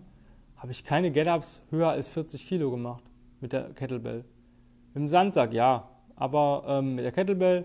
habe 0.56 0.72
ich 0.72 0.84
keine 0.84 1.10
Get-Ups 1.10 1.60
höher 1.70 1.88
als 1.88 2.08
40 2.08 2.46
Kilo 2.46 2.70
gemacht 2.70 3.02
mit 3.40 3.52
der 3.52 3.74
Kettlebell. 3.74 4.24
Dem 4.94 5.08
Sandsack 5.08 5.52
ja, 5.52 5.90
aber 6.22 6.62
ähm, 6.68 6.94
mit 6.94 7.04
der 7.04 7.10
Kettlebell, 7.10 7.64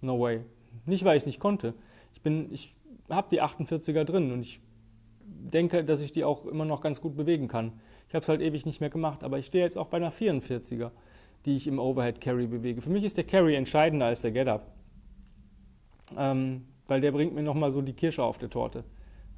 no 0.00 0.18
way. 0.18 0.40
Nicht, 0.86 1.04
weil 1.04 1.16
ich 1.16 1.22
es 1.22 1.26
nicht 1.26 1.38
konnte. 1.38 1.72
Ich 2.12 2.20
ich 2.50 2.74
habe 3.08 3.28
die 3.30 3.40
48er 3.40 4.02
drin 4.02 4.32
und 4.32 4.40
ich 4.40 4.60
denke, 5.24 5.84
dass 5.84 6.00
ich 6.00 6.10
die 6.10 6.24
auch 6.24 6.44
immer 6.46 6.64
noch 6.64 6.80
ganz 6.80 7.00
gut 7.00 7.16
bewegen 7.16 7.46
kann. 7.46 7.80
Ich 8.08 8.14
habe 8.14 8.24
es 8.24 8.28
halt 8.28 8.40
ewig 8.40 8.66
nicht 8.66 8.80
mehr 8.80 8.90
gemacht, 8.90 9.22
aber 9.22 9.38
ich 9.38 9.46
stehe 9.46 9.62
jetzt 9.62 9.78
auch 9.78 9.86
bei 9.86 9.98
einer 9.98 10.10
44er, 10.10 10.90
die 11.44 11.54
ich 11.54 11.68
im 11.68 11.78
Overhead 11.78 12.20
Carry 12.20 12.48
bewege. 12.48 12.80
Für 12.80 12.90
mich 12.90 13.04
ist 13.04 13.16
der 13.18 13.24
Carry 13.24 13.54
entscheidender 13.54 14.06
als 14.06 14.22
der 14.22 14.32
Get-Up, 14.32 14.66
ähm, 16.18 16.66
weil 16.88 17.00
der 17.00 17.12
bringt 17.12 17.34
mir 17.36 17.44
nochmal 17.44 17.70
so 17.70 17.82
die 17.82 17.92
Kirsche 17.92 18.24
auf 18.24 18.38
der 18.38 18.50
Torte. 18.50 18.82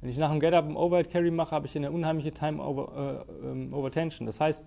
Wenn 0.01 0.09
ich 0.09 0.17
nach 0.17 0.31
dem 0.31 0.39
Get-Up 0.39 0.65
einen 0.65 0.75
Overhead 0.75 1.11
Carry 1.11 1.29
mache, 1.29 1.51
habe 1.51 1.67
ich 1.67 1.75
eine 1.75 1.91
unheimliche 1.91 2.31
Time 2.31 2.59
over, 2.63 3.27
äh, 3.43 3.47
ähm, 3.47 3.71
over 3.71 3.91
Tension. 3.91 4.25
Das 4.25 4.41
heißt, 4.41 4.65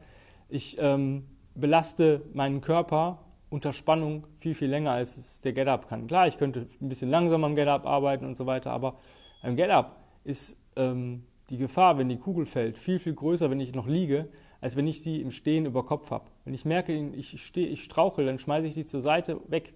ich 0.48 0.76
ähm, 0.78 1.24
belaste 1.56 2.22
meinen 2.32 2.60
Körper 2.60 3.24
unter 3.50 3.72
Spannung 3.72 4.26
viel, 4.38 4.54
viel 4.54 4.68
länger, 4.68 4.92
als 4.92 5.16
es 5.16 5.40
der 5.40 5.52
Get-Up 5.52 5.88
kann. 5.88 6.06
Klar, 6.06 6.26
ich 6.26 6.38
könnte 6.38 6.66
ein 6.80 6.88
bisschen 6.88 7.10
langsamer 7.10 7.46
am 7.46 7.56
Get-Up 7.56 7.86
arbeiten 7.86 8.24
und 8.24 8.36
so 8.36 8.46
weiter, 8.46 8.70
aber 8.72 8.98
beim 9.42 9.56
Get-Up 9.56 9.96
ist 10.24 10.56
ähm, 10.76 11.24
die 11.50 11.56
Gefahr, 11.56 11.98
wenn 11.98 12.08
die 12.08 12.18
Kugel 12.18 12.46
fällt, 12.46 12.78
viel, 12.78 12.98
viel 12.98 13.14
größer, 13.14 13.50
wenn 13.50 13.60
ich 13.60 13.74
noch 13.74 13.86
liege, 13.86 14.28
als 14.60 14.76
wenn 14.76 14.86
ich 14.86 15.02
sie 15.02 15.20
im 15.20 15.30
Stehen 15.30 15.66
über 15.66 15.84
Kopf 15.84 16.10
habe. 16.10 16.26
Wenn 16.44 16.54
ich 16.54 16.64
merke, 16.64 16.92
ich, 16.92 17.40
stehe, 17.42 17.68
ich 17.68 17.82
strauchel, 17.82 18.26
dann 18.26 18.38
schmeiße 18.38 18.66
ich 18.66 18.74
die 18.74 18.84
zur 18.84 19.00
Seite 19.00 19.40
weg. 19.48 19.72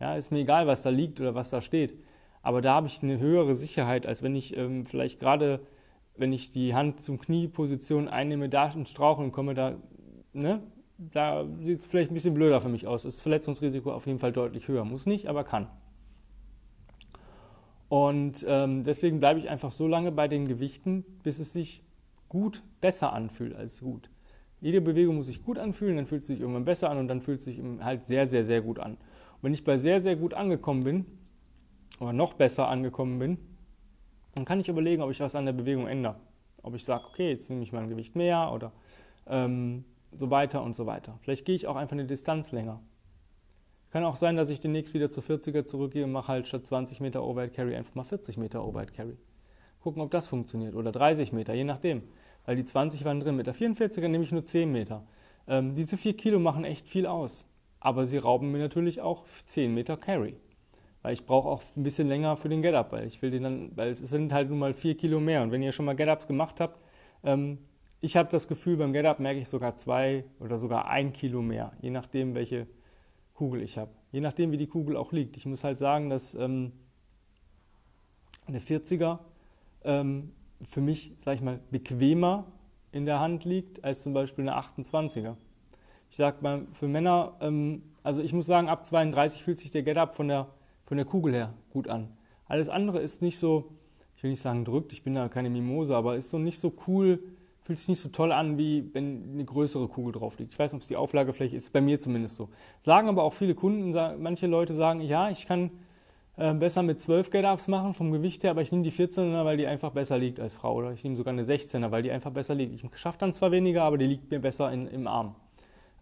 Ja, 0.00 0.16
ist 0.16 0.32
mir 0.32 0.40
egal, 0.40 0.66
was 0.66 0.82
da 0.82 0.90
liegt 0.90 1.20
oder 1.20 1.34
was 1.34 1.50
da 1.50 1.60
steht. 1.60 1.96
Aber 2.42 2.60
da 2.60 2.74
habe 2.74 2.88
ich 2.88 3.02
eine 3.02 3.18
höhere 3.18 3.54
Sicherheit, 3.54 4.06
als 4.06 4.22
wenn 4.22 4.34
ich 4.34 4.56
ähm, 4.56 4.84
vielleicht 4.84 5.20
gerade, 5.20 5.60
wenn 6.16 6.32
ich 6.32 6.50
die 6.50 6.74
Hand 6.74 7.00
zum 7.00 7.20
Knieposition 7.20 8.08
einnehme, 8.08 8.48
da 8.48 8.72
und 8.72 8.88
straucheln 8.88 9.30
komme, 9.30 9.54
da 9.54 9.76
ne, 10.32 10.62
da 11.10 11.46
sieht 11.60 11.80
es 11.80 11.86
vielleicht 11.86 12.10
ein 12.10 12.14
bisschen 12.14 12.34
blöder 12.34 12.60
für 12.60 12.68
mich 12.68 12.86
aus. 12.86 13.02
Das 13.02 13.20
Verletzungsrisiko 13.20 13.92
auf 13.92 14.06
jeden 14.06 14.18
Fall 14.18 14.32
deutlich 14.32 14.68
höher. 14.68 14.84
Muss 14.84 15.06
nicht, 15.06 15.26
aber 15.26 15.44
kann. 15.44 15.68
Und 17.88 18.44
ähm, 18.48 18.82
deswegen 18.84 19.20
bleibe 19.20 19.38
ich 19.38 19.50
einfach 19.50 19.70
so 19.70 19.86
lange 19.86 20.12
bei 20.12 20.28
den 20.28 20.48
Gewichten, 20.48 21.04
bis 21.22 21.38
es 21.38 21.52
sich 21.52 21.82
gut 22.28 22.62
besser 22.80 23.12
anfühlt 23.12 23.54
als 23.54 23.80
gut. 23.80 24.08
Jede 24.60 24.80
Bewegung 24.80 25.16
muss 25.16 25.26
sich 25.26 25.42
gut 25.42 25.58
anfühlen, 25.58 25.96
dann 25.96 26.06
fühlt 26.06 26.22
es 26.22 26.28
sich 26.28 26.40
irgendwann 26.40 26.64
besser 26.64 26.88
an 26.88 26.98
und 26.98 27.08
dann 27.08 27.20
fühlt 27.20 27.40
es 27.40 27.44
sich 27.44 27.60
halt 27.80 28.04
sehr, 28.04 28.26
sehr, 28.26 28.44
sehr 28.44 28.62
gut 28.62 28.78
an. 28.78 28.92
Und 28.92 29.42
wenn 29.42 29.52
ich 29.52 29.64
bei 29.64 29.76
sehr, 29.76 30.00
sehr 30.00 30.16
gut 30.16 30.34
angekommen 30.34 30.84
bin, 30.84 31.06
oder 32.02 32.12
noch 32.12 32.34
besser 32.34 32.68
angekommen 32.68 33.18
bin, 33.18 33.38
dann 34.34 34.44
kann 34.44 34.60
ich 34.60 34.68
überlegen, 34.68 35.02
ob 35.02 35.10
ich 35.10 35.20
was 35.20 35.34
an 35.34 35.46
der 35.46 35.52
Bewegung 35.52 35.86
ändere. 35.86 36.16
Ob 36.62 36.74
ich 36.74 36.84
sage, 36.84 37.04
okay, 37.06 37.30
jetzt 37.30 37.48
nehme 37.50 37.62
ich 37.62 37.72
mal 37.72 37.82
ein 37.82 37.88
Gewicht 37.88 38.16
mehr 38.16 38.50
oder 38.52 38.72
ähm, 39.26 39.84
so 40.14 40.30
weiter 40.30 40.62
und 40.62 40.74
so 40.74 40.86
weiter. 40.86 41.18
Vielleicht 41.22 41.44
gehe 41.44 41.56
ich 41.56 41.66
auch 41.66 41.76
einfach 41.76 41.94
eine 41.94 42.06
Distanz 42.06 42.52
länger. 42.52 42.80
Kann 43.90 44.04
auch 44.04 44.16
sein, 44.16 44.36
dass 44.36 44.48
ich 44.48 44.60
demnächst 44.60 44.94
wieder 44.94 45.10
zu 45.10 45.20
40er 45.20 45.66
zurückgehe 45.66 46.04
und 46.04 46.12
mache 46.12 46.28
halt 46.28 46.46
statt 46.46 46.64
20 46.64 47.00
Meter 47.00 47.22
Overhead 47.22 47.52
Carry 47.52 47.76
einfach 47.76 47.94
mal 47.94 48.04
40 48.04 48.38
Meter 48.38 48.64
Overhead 48.66 48.94
Carry. 48.94 49.18
Gucken, 49.80 50.00
ob 50.00 50.10
das 50.10 50.28
funktioniert. 50.28 50.74
Oder 50.74 50.92
30 50.92 51.32
Meter, 51.32 51.52
je 51.52 51.64
nachdem. 51.64 52.02
Weil 52.46 52.56
die 52.56 52.64
20 52.64 53.04
waren 53.04 53.20
drin. 53.20 53.36
Mit 53.36 53.46
der 53.46 53.54
44er 53.54 54.08
nehme 54.08 54.24
ich 54.24 54.32
nur 54.32 54.44
10 54.44 54.72
Meter. 54.72 55.04
Ähm, 55.46 55.74
diese 55.74 55.96
4 55.96 56.16
Kilo 56.16 56.38
machen 56.38 56.64
echt 56.64 56.88
viel 56.88 57.06
aus. 57.06 57.44
Aber 57.80 58.06
sie 58.06 58.16
rauben 58.16 58.50
mir 58.50 58.58
natürlich 58.58 59.00
auch 59.00 59.24
10 59.44 59.74
Meter 59.74 59.96
Carry. 59.96 60.36
Weil 61.02 61.12
ich 61.12 61.26
brauche 61.26 61.48
auch 61.48 61.62
ein 61.76 61.82
bisschen 61.82 62.08
länger 62.08 62.36
für 62.36 62.48
den 62.48 62.62
Get-Up, 62.62 62.92
weil 62.92 63.06
ich 63.06 63.20
will 63.22 63.32
den 63.32 63.42
dann, 63.42 63.76
weil 63.76 63.90
es 63.90 63.98
sind 63.98 64.32
halt 64.32 64.48
nun 64.48 64.60
mal 64.60 64.72
4 64.72 64.96
Kilo 64.96 65.20
mehr. 65.20 65.42
Und 65.42 65.50
wenn 65.50 65.62
ihr 65.62 65.72
schon 65.72 65.84
mal 65.84 65.96
Get-Ups 65.96 66.28
gemacht 66.28 66.60
habt, 66.60 66.80
ähm, 67.24 67.58
ich 68.02 68.16
habe 68.16 68.28
das 68.28 68.48
Gefühl, 68.48 68.76
beim 68.76 68.92
Get-Up 68.92 69.20
merke 69.20 69.40
ich 69.40 69.48
sogar 69.48 69.76
zwei 69.76 70.24
oder 70.40 70.58
sogar 70.58 70.88
ein 70.88 71.12
Kilo 71.12 71.40
mehr, 71.40 71.72
je 71.80 71.90
nachdem, 71.90 72.34
welche 72.34 72.66
Kugel 73.32 73.62
ich 73.62 73.78
habe. 73.78 73.92
Je 74.10 74.20
nachdem, 74.20 74.50
wie 74.50 74.56
die 74.56 74.66
Kugel 74.66 74.96
auch 74.96 75.12
liegt. 75.12 75.36
Ich 75.36 75.46
muss 75.46 75.62
halt 75.62 75.78
sagen, 75.78 76.10
dass 76.10 76.34
ähm, 76.34 76.72
eine 78.46 78.58
40er 78.58 79.20
ähm, 79.84 80.32
für 80.62 80.80
mich, 80.80 81.12
sag 81.18 81.36
ich 81.36 81.42
mal, 81.42 81.60
bequemer 81.70 82.44
in 82.90 83.06
der 83.06 83.20
Hand 83.20 83.44
liegt 83.44 83.84
als 83.84 84.02
zum 84.02 84.14
Beispiel 84.14 84.48
eine 84.48 84.58
28er. 84.58 85.36
Ich 86.10 86.16
sag 86.16 86.42
mal, 86.42 86.66
für 86.72 86.88
Männer, 86.88 87.36
ähm, 87.40 87.84
also 88.02 88.20
ich 88.20 88.32
muss 88.32 88.46
sagen, 88.46 88.68
ab 88.68 88.84
32 88.84 89.44
fühlt 89.44 89.60
sich 89.60 89.70
der 89.70 89.84
Get-Up 89.84 90.16
von 90.16 90.26
der, 90.26 90.48
von 90.86 90.96
der 90.96 91.06
Kugel 91.06 91.34
her 91.34 91.54
gut 91.70 91.86
an. 91.86 92.08
Alles 92.46 92.68
andere 92.68 92.98
ist 92.98 93.22
nicht 93.22 93.38
so, 93.38 93.70
ich 94.16 94.24
will 94.24 94.30
nicht 94.30 94.42
sagen 94.42 94.64
drückt, 94.64 94.92
ich 94.92 95.04
bin 95.04 95.14
da 95.14 95.28
keine 95.28 95.50
Mimose, 95.50 95.94
aber 95.94 96.16
ist 96.16 96.30
so 96.30 96.38
nicht 96.38 96.58
so 96.58 96.72
cool, 96.88 97.20
fühlt 97.62 97.78
sich 97.78 97.88
nicht 97.88 98.00
so 98.00 98.08
toll 98.08 98.32
an, 98.32 98.58
wie 98.58 98.92
wenn 98.92 99.32
eine 99.32 99.44
größere 99.44 99.88
Kugel 99.88 100.12
drauf 100.12 100.38
liegt. 100.38 100.52
Ich 100.52 100.58
weiß 100.58 100.72
nicht, 100.72 100.78
ob 100.78 100.82
es 100.82 100.88
die 100.88 100.96
Auflagefläche 100.96 101.56
ist, 101.56 101.72
bei 101.72 101.80
mir 101.80 102.00
zumindest 102.00 102.36
so. 102.36 102.48
Sagen 102.80 103.08
aber 103.08 103.22
auch 103.22 103.32
viele 103.32 103.54
Kunden, 103.54 103.92
manche 104.20 104.46
Leute 104.46 104.74
sagen, 104.74 105.00
ja, 105.00 105.30
ich 105.30 105.46
kann 105.46 105.70
äh, 106.36 106.54
besser 106.54 106.82
mit 106.82 107.00
12 107.00 107.30
Get-Ups 107.30 107.68
machen 107.68 107.94
vom 107.94 108.10
Gewicht 108.10 108.42
her, 108.42 108.50
aber 108.50 108.62
ich 108.62 108.72
nehme 108.72 108.82
die 108.82 108.92
14er, 108.92 109.44
weil 109.44 109.56
die 109.56 109.66
einfach 109.66 109.92
besser 109.92 110.18
liegt 110.18 110.40
als 110.40 110.56
Frau. 110.56 110.74
Oder 110.74 110.92
ich 110.92 111.04
nehme 111.04 111.16
sogar 111.16 111.32
eine 111.32 111.44
16er, 111.44 111.90
weil 111.90 112.02
die 112.02 112.10
einfach 112.10 112.32
besser 112.32 112.54
liegt. 112.54 112.74
Ich 112.74 112.98
schaffe 112.98 113.18
dann 113.18 113.32
zwar 113.32 113.52
weniger, 113.52 113.84
aber 113.84 113.98
die 113.98 114.06
liegt 114.06 114.30
mir 114.30 114.40
besser 114.40 114.72
in, 114.72 114.86
im 114.86 115.06
Arm. 115.06 115.36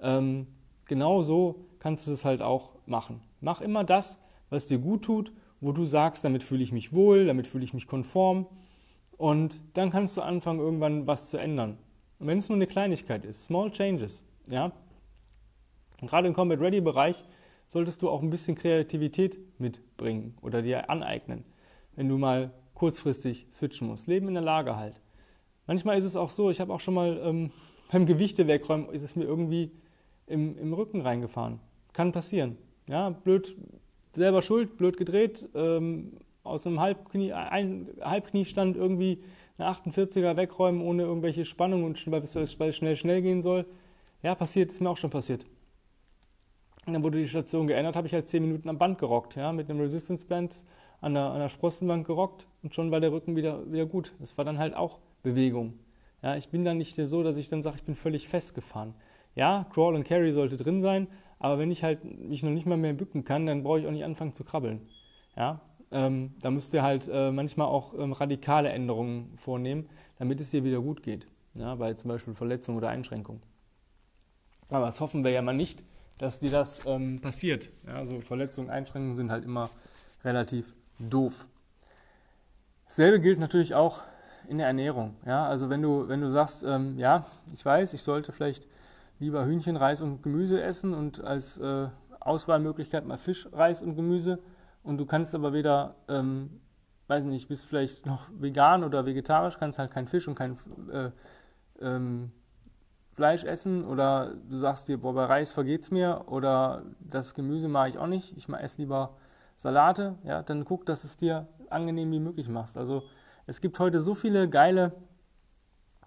Ähm, 0.01 0.47
genau 0.87 1.23
so 1.23 1.67
kannst 1.79 2.07
du 2.07 2.11
das 2.11 2.25
halt 2.25 2.43
auch 2.43 2.73
machen. 2.87 3.21
Mach 3.41 3.61
immer 3.61 3.85
das, 3.85 4.23
was 4.51 4.67
dir 4.67 4.79
gut 4.79 5.03
tut, 5.03 5.33
wo 5.61 5.73
du 5.73 5.85
sagst, 5.85 6.25
damit 6.25 6.43
fühle 6.43 6.63
ich 6.63 6.73
mich 6.73 6.93
wohl, 6.93 7.27
damit 7.27 7.47
fühle 7.47 7.65
ich 7.65 7.75
mich 7.75 7.87
konform. 7.87 8.47
Und 9.21 9.61
dann 9.75 9.91
kannst 9.91 10.17
du 10.17 10.23
anfangen, 10.23 10.61
irgendwann 10.61 11.07
was 11.07 11.29
zu 11.29 11.37
ändern. 11.37 11.77
Und 12.21 12.27
wenn 12.27 12.39
es 12.39 12.49
nur 12.49 12.57
eine 12.57 12.67
Kleinigkeit 12.67 13.27
ist, 13.27 13.45
small 13.45 13.71
changes, 13.71 14.25
ja. 14.49 14.73
Und 16.01 16.09
gerade 16.09 16.27
im 16.27 16.33
Combat 16.33 16.59
Ready 16.59 16.81
Bereich 16.81 17.23
solltest 17.67 18.01
du 18.01 18.09
auch 18.09 18.23
ein 18.23 18.31
bisschen 18.31 18.55
Kreativität 18.55 19.39
mitbringen 19.59 20.39
oder 20.41 20.63
dir 20.63 20.89
aneignen, 20.89 21.45
wenn 21.97 22.09
du 22.09 22.17
mal 22.17 22.51
kurzfristig 22.73 23.47
switchen 23.53 23.89
musst. 23.89 24.07
Leben 24.07 24.27
in 24.27 24.33
der 24.33 24.43
Lage 24.43 24.77
halt. 24.77 25.03
Manchmal 25.67 25.99
ist 25.99 26.07
es 26.07 26.17
auch 26.17 26.31
so, 26.31 26.49
ich 26.49 26.59
habe 26.59 26.73
auch 26.73 26.81
schon 26.81 26.95
mal 26.95 27.21
ähm, 27.23 27.51
beim 27.93 28.07
Gewichte 28.07 28.47
wegräumen, 28.47 28.89
ist 28.89 29.03
es 29.03 29.17
mir 29.17 29.25
irgendwie 29.25 29.71
im, 30.29 30.57
im 30.57 30.73
Rücken 30.73 31.03
reingefahren. 31.03 31.61
Kann 31.93 32.13
passieren. 32.13 32.57
Ja, 32.89 33.11
blöd, 33.11 33.55
selber 34.15 34.41
schuld, 34.41 34.79
blöd 34.79 34.97
gedreht, 34.97 35.47
ähm, 35.55 36.17
aus 36.51 36.67
einem 36.67 36.81
Halbknie, 36.81 37.33
ein 37.33 37.89
Halbkniestand 38.01 38.77
irgendwie 38.77 39.23
eine 39.59 39.71
48er 39.71 40.37
wegräumen 40.37 40.83
ohne 40.83 41.03
irgendwelche 41.03 41.45
Spannung 41.45 41.85
und 41.85 42.11
weil 42.11 42.23
es 42.23 42.53
schnell, 42.53 42.97
schnell 42.97 43.23
gehen 43.23 43.43
soll. 43.43 43.67
Ja, 44.23 44.35
passiert, 44.35 44.71
ist 44.71 44.81
mir 44.81 44.91
auch 44.91 44.97
schon 44.97 45.11
passiert. 45.11 45.47
Und 46.87 46.95
dann 46.95 47.03
wurde 47.03 47.19
die 47.19 47.29
Station 47.29 47.67
geändert, 47.67 47.97
habe 47.97 48.07
ich 48.07 48.15
halt 48.15 48.29
10 48.29 48.43
Minuten 48.43 48.69
am 48.69 48.79
Band 48.79 48.99
gerockt, 48.99 49.37
ja, 49.37 49.53
mit 49.53 49.69
einem 49.69 49.81
Resistance 49.81 50.27
Band 50.27 50.65
an 51.01 51.15
der, 51.15 51.25
an 51.25 51.39
der 51.39 51.49
Sprossenbank 51.49 52.07
gerockt 52.07 52.47
und 52.63 52.75
schon 52.75 52.91
war 52.91 53.01
der 53.01 53.13
Rücken 53.13 53.37
wieder, 53.37 53.71
wieder 53.71 53.87
gut. 53.87 54.15
Das 54.19 54.37
war 54.39 54.45
dann 54.45 54.59
halt 54.59 54.75
auch 54.75 54.99
Bewegung. 55.23 55.79
Ja, 56.23 56.37
ich 56.37 56.49
bin 56.49 56.65
dann 56.65 56.79
nicht 56.79 56.95
so, 56.95 57.23
dass 57.23 57.37
ich 57.37 57.49
dann 57.49 57.63
sage, 57.63 57.77
ich 57.77 57.85
bin 57.85 57.95
völlig 57.95 58.29
festgefahren. 58.29 58.95
Ja, 59.35 59.67
Crawl 59.73 59.95
und 59.95 60.05
Carry 60.05 60.33
sollte 60.33 60.57
drin 60.57 60.83
sein, 60.83 61.07
aber 61.39 61.59
wenn 61.59 61.71
ich 61.71 61.83
halt 61.83 62.05
mich 62.05 62.43
noch 62.43 62.51
nicht 62.51 62.67
mal 62.67 62.77
mehr 62.77 62.93
bücken 62.93 63.25
kann, 63.25 63.47
dann 63.47 63.63
brauche 63.63 63.81
ich 63.81 63.87
auch 63.87 63.93
nicht 63.93 64.05
anfangen 64.05 64.35
zu 64.35 64.45
krabbeln. 64.45 64.81
Ja, 65.37 65.61
ähm, 65.93 66.35
da 66.41 66.51
müsst 66.51 66.73
ihr 66.75 66.83
halt 66.83 67.09
äh, 67.13 67.31
manchmal 67.31 67.67
auch 67.67 67.95
ähm, 67.99 68.13
radikale 68.13 68.69
Änderungen 68.71 69.33
vornehmen, 69.37 69.89
damit 70.19 70.41
es 70.41 70.51
dir 70.51 70.65
wieder 70.65 70.81
gut 70.81 71.03
geht. 71.03 71.27
Ja, 71.55 71.75
bei 71.75 71.95
zum 71.95 72.09
Beispiel 72.09 72.35
Verletzung 72.35 72.77
oder 72.77 72.89
Einschränkung. 72.89 73.41
Aber 74.69 74.87
das 74.87 75.01
hoffen 75.01 75.25
wir 75.25 75.33
ja 75.33 75.43
mal 75.43 75.53
nicht, 75.53 75.83
dass 76.19 76.39
dir 76.39 76.51
das 76.51 76.87
ähm, 76.87 77.21
passiert. 77.21 77.71
Ja, 77.87 77.95
also 77.95 78.21
Verletzungen, 78.21 78.71
Einschränkungen 78.71 79.17
sind 79.17 79.31
halt 79.31 79.45
immer 79.45 79.71
relativ 80.25 80.75
doof. 80.99 81.47
Dasselbe 82.87 83.21
gilt 83.21 83.39
natürlich 83.39 83.75
auch 83.75 84.03
in 84.49 84.59
der 84.59 84.67
Ernährung. 84.67 85.17
Ja, 85.27 85.47
also 85.47 85.71
wenn 85.71 85.83
du, 85.83 86.09
wenn 86.09 86.21
du 86.21 86.31
sagst, 86.31 86.63
ähm, 86.63 86.99
ja, 86.99 87.27
ich 87.53 87.65
weiß, 87.65 87.95
ich 87.95 88.03
sollte 88.03 88.33
vielleicht 88.33 88.67
lieber 89.19 89.45
Hühnchen, 89.45 89.77
Reis 89.77 90.01
und 90.01 90.23
Gemüse 90.23 90.63
essen 90.63 90.95
und 90.95 91.23
als 91.23 91.59
äh, 91.59 91.89
Auswahlmöglichkeit 92.21 93.07
mal 93.07 93.17
Fisch, 93.17 93.49
Reis 93.53 93.83
und 93.83 93.97
Gemüse 93.97 94.39
und 94.83 94.99
du 94.99 95.07
kannst 95.07 95.35
aber 95.35 95.53
weder, 95.53 95.97
ähm, 96.09 96.61
weiß 97.09 97.25
nicht, 97.25 97.49
bist 97.49 97.67
vielleicht 97.67 98.07
noch 98.07 98.29
vegan 98.33 98.85
oder 98.85 99.07
vegetarisch, 99.07 99.59
kannst 99.59 99.79
halt 99.79 99.91
kein 99.91 100.09
Fisch 100.09 100.29
und 100.29 100.35
kein 100.35 100.59
äh, 100.93 101.11
ähm, 101.81 102.33
Fleisch 103.15 103.45
essen 103.45 103.85
oder 103.85 104.35
du 104.49 104.57
sagst 104.57 104.89
dir, 104.89 104.99
boah, 104.99 105.15
bei 105.15 105.25
Reis 105.25 105.53
vergeht's 105.53 105.91
mir 105.91 106.25
oder 106.27 106.85
das 107.01 107.35
Gemüse 107.35 107.69
mag 107.69 107.91
ich 107.91 107.99
auch 107.99 108.07
nicht, 108.07 108.37
ich 108.37 108.49
esse 108.49 108.79
lieber 108.79 109.17
Salate, 109.57 110.17
ja, 110.25 110.43
dann 110.43 110.65
guck, 110.65 110.87
dass 110.87 111.05
es 111.05 111.19
dir 111.19 111.47
angenehm 111.69 112.11
wie 112.13 112.21
möglich 112.21 112.49
machst. 112.49 112.79
Also 112.79 113.03
es 113.47 113.61
gibt 113.61 113.79
heute 113.79 114.01
so 114.01 114.15
viele 114.15 114.49
geile 114.49 114.93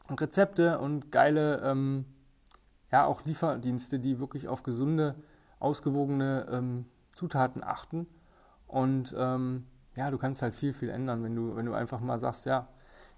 Rezepte 0.09 0.79
und 0.79 1.11
geile, 1.11 1.61
ähm, 1.63 2.05
ja, 2.91 3.05
auch 3.05 3.23
Lieferdienste, 3.25 3.99
die 3.99 4.19
wirklich 4.19 4.47
auf 4.47 4.63
gesunde, 4.63 5.15
ausgewogene 5.59 6.47
ähm, 6.51 6.85
Zutaten 7.13 7.63
achten. 7.63 8.07
Und 8.73 9.13
ähm, 9.17 9.65
ja, 9.95 10.09
du 10.09 10.17
kannst 10.17 10.41
halt 10.41 10.55
viel, 10.55 10.73
viel 10.73 10.89
ändern, 10.89 11.23
wenn 11.23 11.35
du, 11.35 11.55
wenn 11.55 11.65
du 11.65 11.73
einfach 11.73 11.99
mal 11.99 12.19
sagst, 12.19 12.45
ja, 12.45 12.67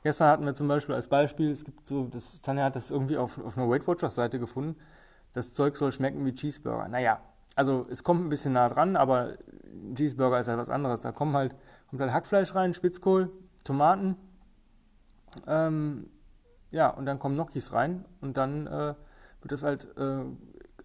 Gestern 0.05 0.27
hatten 0.27 0.45
wir 0.45 0.53
zum 0.53 0.67
Beispiel 0.67 0.93
als 0.93 1.07
Beispiel, 1.07 1.49
es 1.49 1.65
gibt 1.65 1.87
so, 1.87 2.05
das, 2.05 2.39
Tanja 2.41 2.65
hat 2.65 2.75
das 2.75 2.91
irgendwie 2.91 3.17
auf, 3.17 3.43
auf 3.43 3.57
einer 3.57 3.67
Weight 3.67 3.87
Watchers 3.87 4.13
Seite 4.13 4.37
gefunden. 4.37 4.75
Das 5.33 5.55
Zeug 5.55 5.75
soll 5.75 5.91
schmecken 5.91 6.23
wie 6.27 6.35
Cheeseburger. 6.35 6.87
Naja, 6.87 7.21
also 7.55 7.87
es 7.89 8.03
kommt 8.03 8.23
ein 8.23 8.29
bisschen 8.29 8.53
nah 8.53 8.69
dran, 8.69 8.97
aber 8.97 9.33
Cheeseburger 9.95 10.39
ist 10.39 10.47
halt 10.47 10.59
was 10.59 10.69
anderes. 10.69 11.01
Da 11.01 11.11
kommen 11.11 11.35
halt, 11.35 11.55
kommt 11.89 12.03
halt 12.03 12.13
Hackfleisch 12.13 12.53
rein, 12.53 12.75
Spitzkohl, 12.75 13.31
Tomaten, 13.63 14.15
ähm, 15.47 16.11
ja, 16.69 16.91
und 16.91 17.07
dann 17.07 17.17
kommen 17.17 17.33
Gnocchis 17.33 17.73
rein 17.73 18.05
und 18.21 18.37
dann 18.37 18.67
äh, 18.67 18.93
wird 19.41 19.51
das 19.51 19.63
halt, 19.63 19.87
äh, 19.97 20.23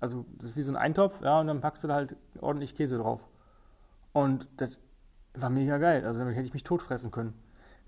also 0.00 0.24
das 0.38 0.52
ist 0.52 0.56
wie 0.56 0.62
so 0.62 0.72
ein 0.72 0.76
Eintopf, 0.76 1.20
ja, 1.20 1.40
und 1.40 1.46
dann 1.46 1.60
packst 1.60 1.84
du 1.84 1.88
da 1.88 1.94
halt 1.96 2.16
ordentlich 2.40 2.74
Käse 2.74 2.96
drauf. 2.96 3.26
Und 4.12 4.48
das 4.56 4.80
war 5.34 5.50
mega 5.50 5.78
geil. 5.78 6.04
Also 6.04 6.18
damit 6.18 6.36
hätte 6.36 6.46
ich 6.46 6.54
mich 6.54 6.64
totfressen 6.64 7.10
können. 7.10 7.34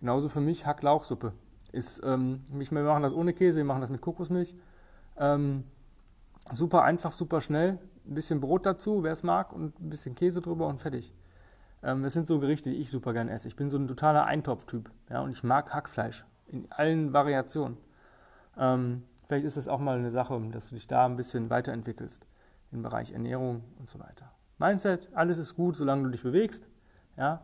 Genauso 0.01 0.29
für 0.29 0.41
mich 0.41 0.67
Hacklauchsuppe. 0.67 1.33
Ist, 1.73 2.03
ähm, 2.05 2.43
wir 2.51 2.83
machen 2.83 3.03
das 3.03 3.13
ohne 3.13 3.33
Käse, 3.33 3.59
wir 3.59 3.65
machen 3.65 3.81
das 3.81 3.91
mit 3.91 4.01
Kokosmilch. 4.01 4.55
Ähm, 5.17 5.65
super 6.53 6.83
einfach, 6.83 7.13
super 7.13 7.41
schnell. 7.41 7.79
Ein 8.05 8.15
bisschen 8.15 8.41
Brot 8.41 8.67
dazu, 8.67 9.05
wer 9.05 9.13
es 9.13 9.23
mag, 9.23 9.53
und 9.53 9.79
ein 9.81 9.91
bisschen 9.91 10.15
Käse 10.15 10.41
drüber 10.41 10.67
und 10.67 10.81
fertig. 10.81 11.15
Ähm, 11.83 12.03
das 12.03 12.13
sind 12.13 12.27
so 12.27 12.41
Gerichte, 12.41 12.71
die 12.71 12.77
ich 12.77 12.91
super 12.91 13.13
gerne 13.13 13.31
esse. 13.31 13.49
Ich 13.49 13.57
bin 13.57 13.71
so 13.71 13.79
ein 13.79 13.89
totaler 13.89 14.27
Eintopftyp. 14.27 14.91
Ja, 15.09 15.23
und 15.23 15.31
ich 15.31 15.43
mag 15.45 15.73
Hackfleisch 15.73 16.25
in 16.47 16.71
allen 16.71 17.13
Variationen. 17.13 17.79
Ähm, 18.59 19.05
vielleicht 19.27 19.47
ist 19.47 19.57
es 19.57 19.69
auch 19.69 19.79
mal 19.79 19.99
eine 19.99 20.11
Sache, 20.11 20.41
dass 20.51 20.69
du 20.69 20.75
dich 20.75 20.87
da 20.87 21.07
ein 21.07 21.17
bisschen 21.17 21.49
weiterentwickelst 21.49 22.27
im 22.71 22.83
Bereich 22.83 23.13
Ernährung 23.13 23.65
und 23.79 23.89
so 23.89 23.99
weiter. 23.99 24.33
Mindset, 24.63 25.09
alles 25.15 25.39
ist 25.39 25.55
gut, 25.55 25.77
solange 25.77 26.05
du 26.05 26.11
dich 26.11 26.23
bewegst. 26.23 26.67
Ja, 27.17 27.43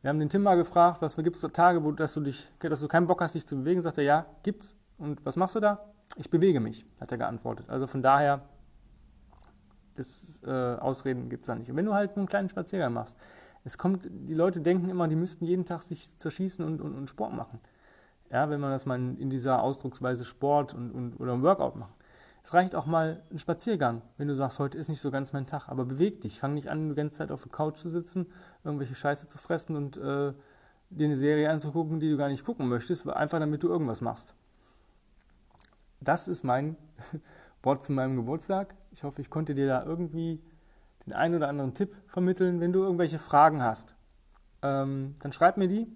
wir 0.00 0.08
haben 0.08 0.18
den 0.18 0.28
Tim 0.28 0.42
mal 0.42 0.56
gefragt, 0.56 1.00
was 1.02 1.16
gibt 1.16 1.36
es 1.36 1.52
Tage, 1.52 1.82
wo 1.84 1.92
dass 1.92 2.14
du 2.14 2.20
dich, 2.20 2.52
dass 2.60 2.80
du 2.80 2.88
keinen 2.88 3.06
Bock 3.06 3.20
hast, 3.20 3.34
dich 3.34 3.46
zu 3.46 3.56
bewegen? 3.56 3.82
Sagt 3.82 3.98
er, 3.98 4.04
ja, 4.04 4.26
gibt's. 4.42 4.76
Und 4.98 5.24
was 5.24 5.36
machst 5.36 5.56
du 5.56 5.60
da? 5.60 5.92
ich 6.16 6.30
bewege 6.30 6.60
mich, 6.60 6.84
hat 7.00 7.12
er 7.12 7.18
geantwortet. 7.18 7.68
Also 7.68 7.86
von 7.86 8.02
daher, 8.02 8.42
das, 9.94 10.42
äh, 10.44 10.50
Ausreden 10.50 11.28
gibt 11.28 11.42
es 11.42 11.46
da 11.46 11.54
nicht. 11.54 11.70
Und 11.70 11.76
wenn 11.76 11.86
du 11.86 11.94
halt 11.94 12.10
nur 12.10 12.22
einen 12.22 12.28
kleinen 12.28 12.48
Spaziergang 12.48 12.92
machst, 12.92 13.16
es 13.64 13.78
kommt, 13.78 14.08
die 14.10 14.34
Leute 14.34 14.60
denken 14.60 14.88
immer, 14.88 15.06
die 15.08 15.16
müssten 15.16 15.44
jeden 15.44 15.64
Tag 15.64 15.82
sich 15.82 16.18
zerschießen 16.18 16.64
und, 16.64 16.80
und, 16.80 16.94
und 16.94 17.08
Sport 17.08 17.32
machen. 17.32 17.60
Ja, 18.30 18.50
wenn 18.50 18.60
man 18.60 18.70
das 18.70 18.86
mal 18.86 18.98
in 18.98 19.30
dieser 19.30 19.62
Ausdrucksweise 19.62 20.24
Sport 20.24 20.74
und, 20.74 20.90
und, 20.90 21.20
oder 21.20 21.40
Workout 21.42 21.76
macht. 21.76 21.94
Es 22.44 22.54
reicht 22.54 22.74
auch 22.74 22.86
mal 22.86 23.22
ein 23.30 23.38
Spaziergang, 23.38 24.02
wenn 24.16 24.26
du 24.26 24.34
sagst, 24.34 24.58
heute 24.58 24.76
ist 24.76 24.88
nicht 24.88 25.00
so 25.00 25.12
ganz 25.12 25.32
mein 25.32 25.46
Tag, 25.46 25.68
aber 25.68 25.84
beweg 25.84 26.22
dich. 26.22 26.40
Fang 26.40 26.54
nicht 26.54 26.68
an, 26.68 26.88
die 26.88 26.96
ganze 26.96 27.18
Zeit 27.18 27.30
auf 27.30 27.44
der 27.44 27.52
Couch 27.52 27.76
zu 27.76 27.88
sitzen, 27.88 28.26
irgendwelche 28.64 28.96
Scheiße 28.96 29.28
zu 29.28 29.38
fressen 29.38 29.76
und 29.76 29.96
äh, 29.96 30.32
dir 30.90 31.06
eine 31.06 31.16
Serie 31.16 31.48
anzugucken, 31.50 32.00
die 32.00 32.10
du 32.10 32.16
gar 32.16 32.28
nicht 32.28 32.44
gucken 32.44 32.68
möchtest, 32.68 33.08
einfach 33.08 33.38
damit 33.38 33.62
du 33.62 33.68
irgendwas 33.68 34.00
machst. 34.00 34.34
Das 36.00 36.26
ist 36.26 36.42
mein 36.42 36.76
Wort 37.62 37.84
zu 37.84 37.92
meinem 37.92 38.16
Geburtstag. 38.16 38.74
Ich 38.90 39.04
hoffe, 39.04 39.20
ich 39.20 39.30
konnte 39.30 39.54
dir 39.54 39.68
da 39.68 39.84
irgendwie 39.84 40.42
den 41.06 41.12
einen 41.12 41.36
oder 41.36 41.48
anderen 41.48 41.74
Tipp 41.74 41.94
vermitteln. 42.08 42.58
Wenn 42.60 42.72
du 42.72 42.82
irgendwelche 42.82 43.20
Fragen 43.20 43.62
hast, 43.62 43.94
ähm, 44.62 45.14
dann 45.20 45.32
schreib 45.32 45.58
mir 45.58 45.68
die 45.68 45.86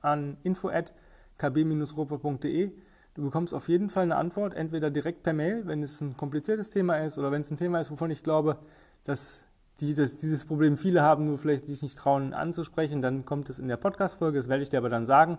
an 0.00 0.36
info@kb-robot.de. 0.42 2.72
Du 3.20 3.26
bekommst 3.26 3.52
auf 3.52 3.68
jeden 3.68 3.90
Fall 3.90 4.04
eine 4.04 4.16
Antwort, 4.16 4.54
entweder 4.54 4.90
direkt 4.90 5.22
per 5.22 5.34
Mail, 5.34 5.66
wenn 5.66 5.82
es 5.82 6.00
ein 6.00 6.16
kompliziertes 6.16 6.70
Thema 6.70 6.96
ist, 6.96 7.18
oder 7.18 7.30
wenn 7.30 7.42
es 7.42 7.50
ein 7.50 7.58
Thema 7.58 7.78
ist, 7.78 7.90
wovon 7.90 8.10
ich 8.10 8.22
glaube, 8.22 8.56
dass, 9.04 9.44
die, 9.78 9.92
dass 9.92 10.16
dieses 10.16 10.46
Problem 10.46 10.78
viele 10.78 11.02
haben, 11.02 11.26
nur 11.26 11.36
vielleicht 11.36 11.66
sich 11.66 11.82
nicht 11.82 11.98
trauen 11.98 12.32
anzusprechen, 12.32 13.02
dann 13.02 13.26
kommt 13.26 13.50
es 13.50 13.58
in 13.58 13.68
der 13.68 13.76
Podcast-Folge, 13.76 14.38
das 14.38 14.48
werde 14.48 14.62
ich 14.62 14.70
dir 14.70 14.78
aber 14.78 14.88
dann 14.88 15.04
sagen. 15.04 15.36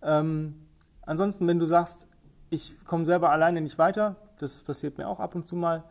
Ähm, 0.00 0.54
ansonsten, 1.02 1.46
wenn 1.46 1.58
du 1.58 1.66
sagst, 1.66 2.06
ich 2.48 2.82
komme 2.86 3.04
selber 3.04 3.28
alleine 3.28 3.60
nicht 3.60 3.76
weiter, 3.76 4.16
das 4.38 4.62
passiert 4.62 4.96
mir 4.96 5.06
auch 5.06 5.20
ab 5.20 5.34
und 5.34 5.46
zu 5.46 5.54
mal, 5.54 5.84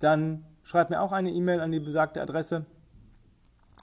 dann 0.00 0.44
schreib 0.64 0.90
mir 0.90 1.00
auch 1.00 1.12
eine 1.12 1.30
E-Mail 1.30 1.60
an 1.60 1.72
die 1.72 1.80
besagte 1.80 2.20
Adresse. 2.20 2.66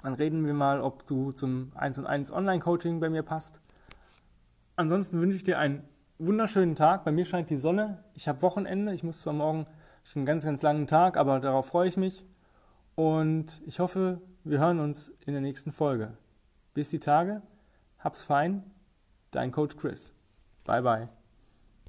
Dann 0.04 0.14
reden 0.14 0.46
wir 0.46 0.54
mal, 0.54 0.82
ob 0.82 1.08
du 1.08 1.32
zum 1.32 1.72
1 1.74 1.98
und 1.98 2.06
1 2.06 2.32
Online-Coaching 2.32 3.00
bei 3.00 3.10
mir 3.10 3.24
passt. 3.24 3.60
Ansonsten 4.76 5.20
wünsche 5.20 5.38
ich 5.38 5.44
dir 5.44 5.58
einen 5.58 5.82
wunderschönen 6.26 6.76
Tag. 6.76 7.04
Bei 7.04 7.12
mir 7.12 7.26
scheint 7.26 7.50
die 7.50 7.58
Sonne. 7.58 8.04
Ich 8.16 8.28
habe 8.28 8.42
Wochenende. 8.42 8.94
Ich 8.94 9.04
muss 9.04 9.22
zwar 9.22 9.34
morgen 9.34 9.66
schon 10.04 10.22
einen 10.22 10.26
ganz, 10.26 10.46
ganz 10.46 10.62
langen 10.62 10.88
Tag, 10.88 11.18
aber 11.18 11.40
darauf 11.40 11.68
freue 11.68 11.90
ich 11.90 11.98
mich. 11.98 12.26
Und 12.96 13.62
ich 13.66 13.80
hoffe, 13.80 14.22
wir 14.44 14.60
hören 14.60 14.80
uns 14.80 15.10
in 15.26 15.34
der 15.34 15.42
nächsten 15.42 15.72
Folge. 15.72 16.18
Bis 16.74 16.90
die 16.90 17.00
Tage. 17.00 17.42
Hab's 18.00 18.24
fein. 18.24 18.64
Dein 19.32 19.52
Coach 19.52 19.78
Chris. 19.78 20.14
Bye, 20.64 20.82
bye. 20.82 21.21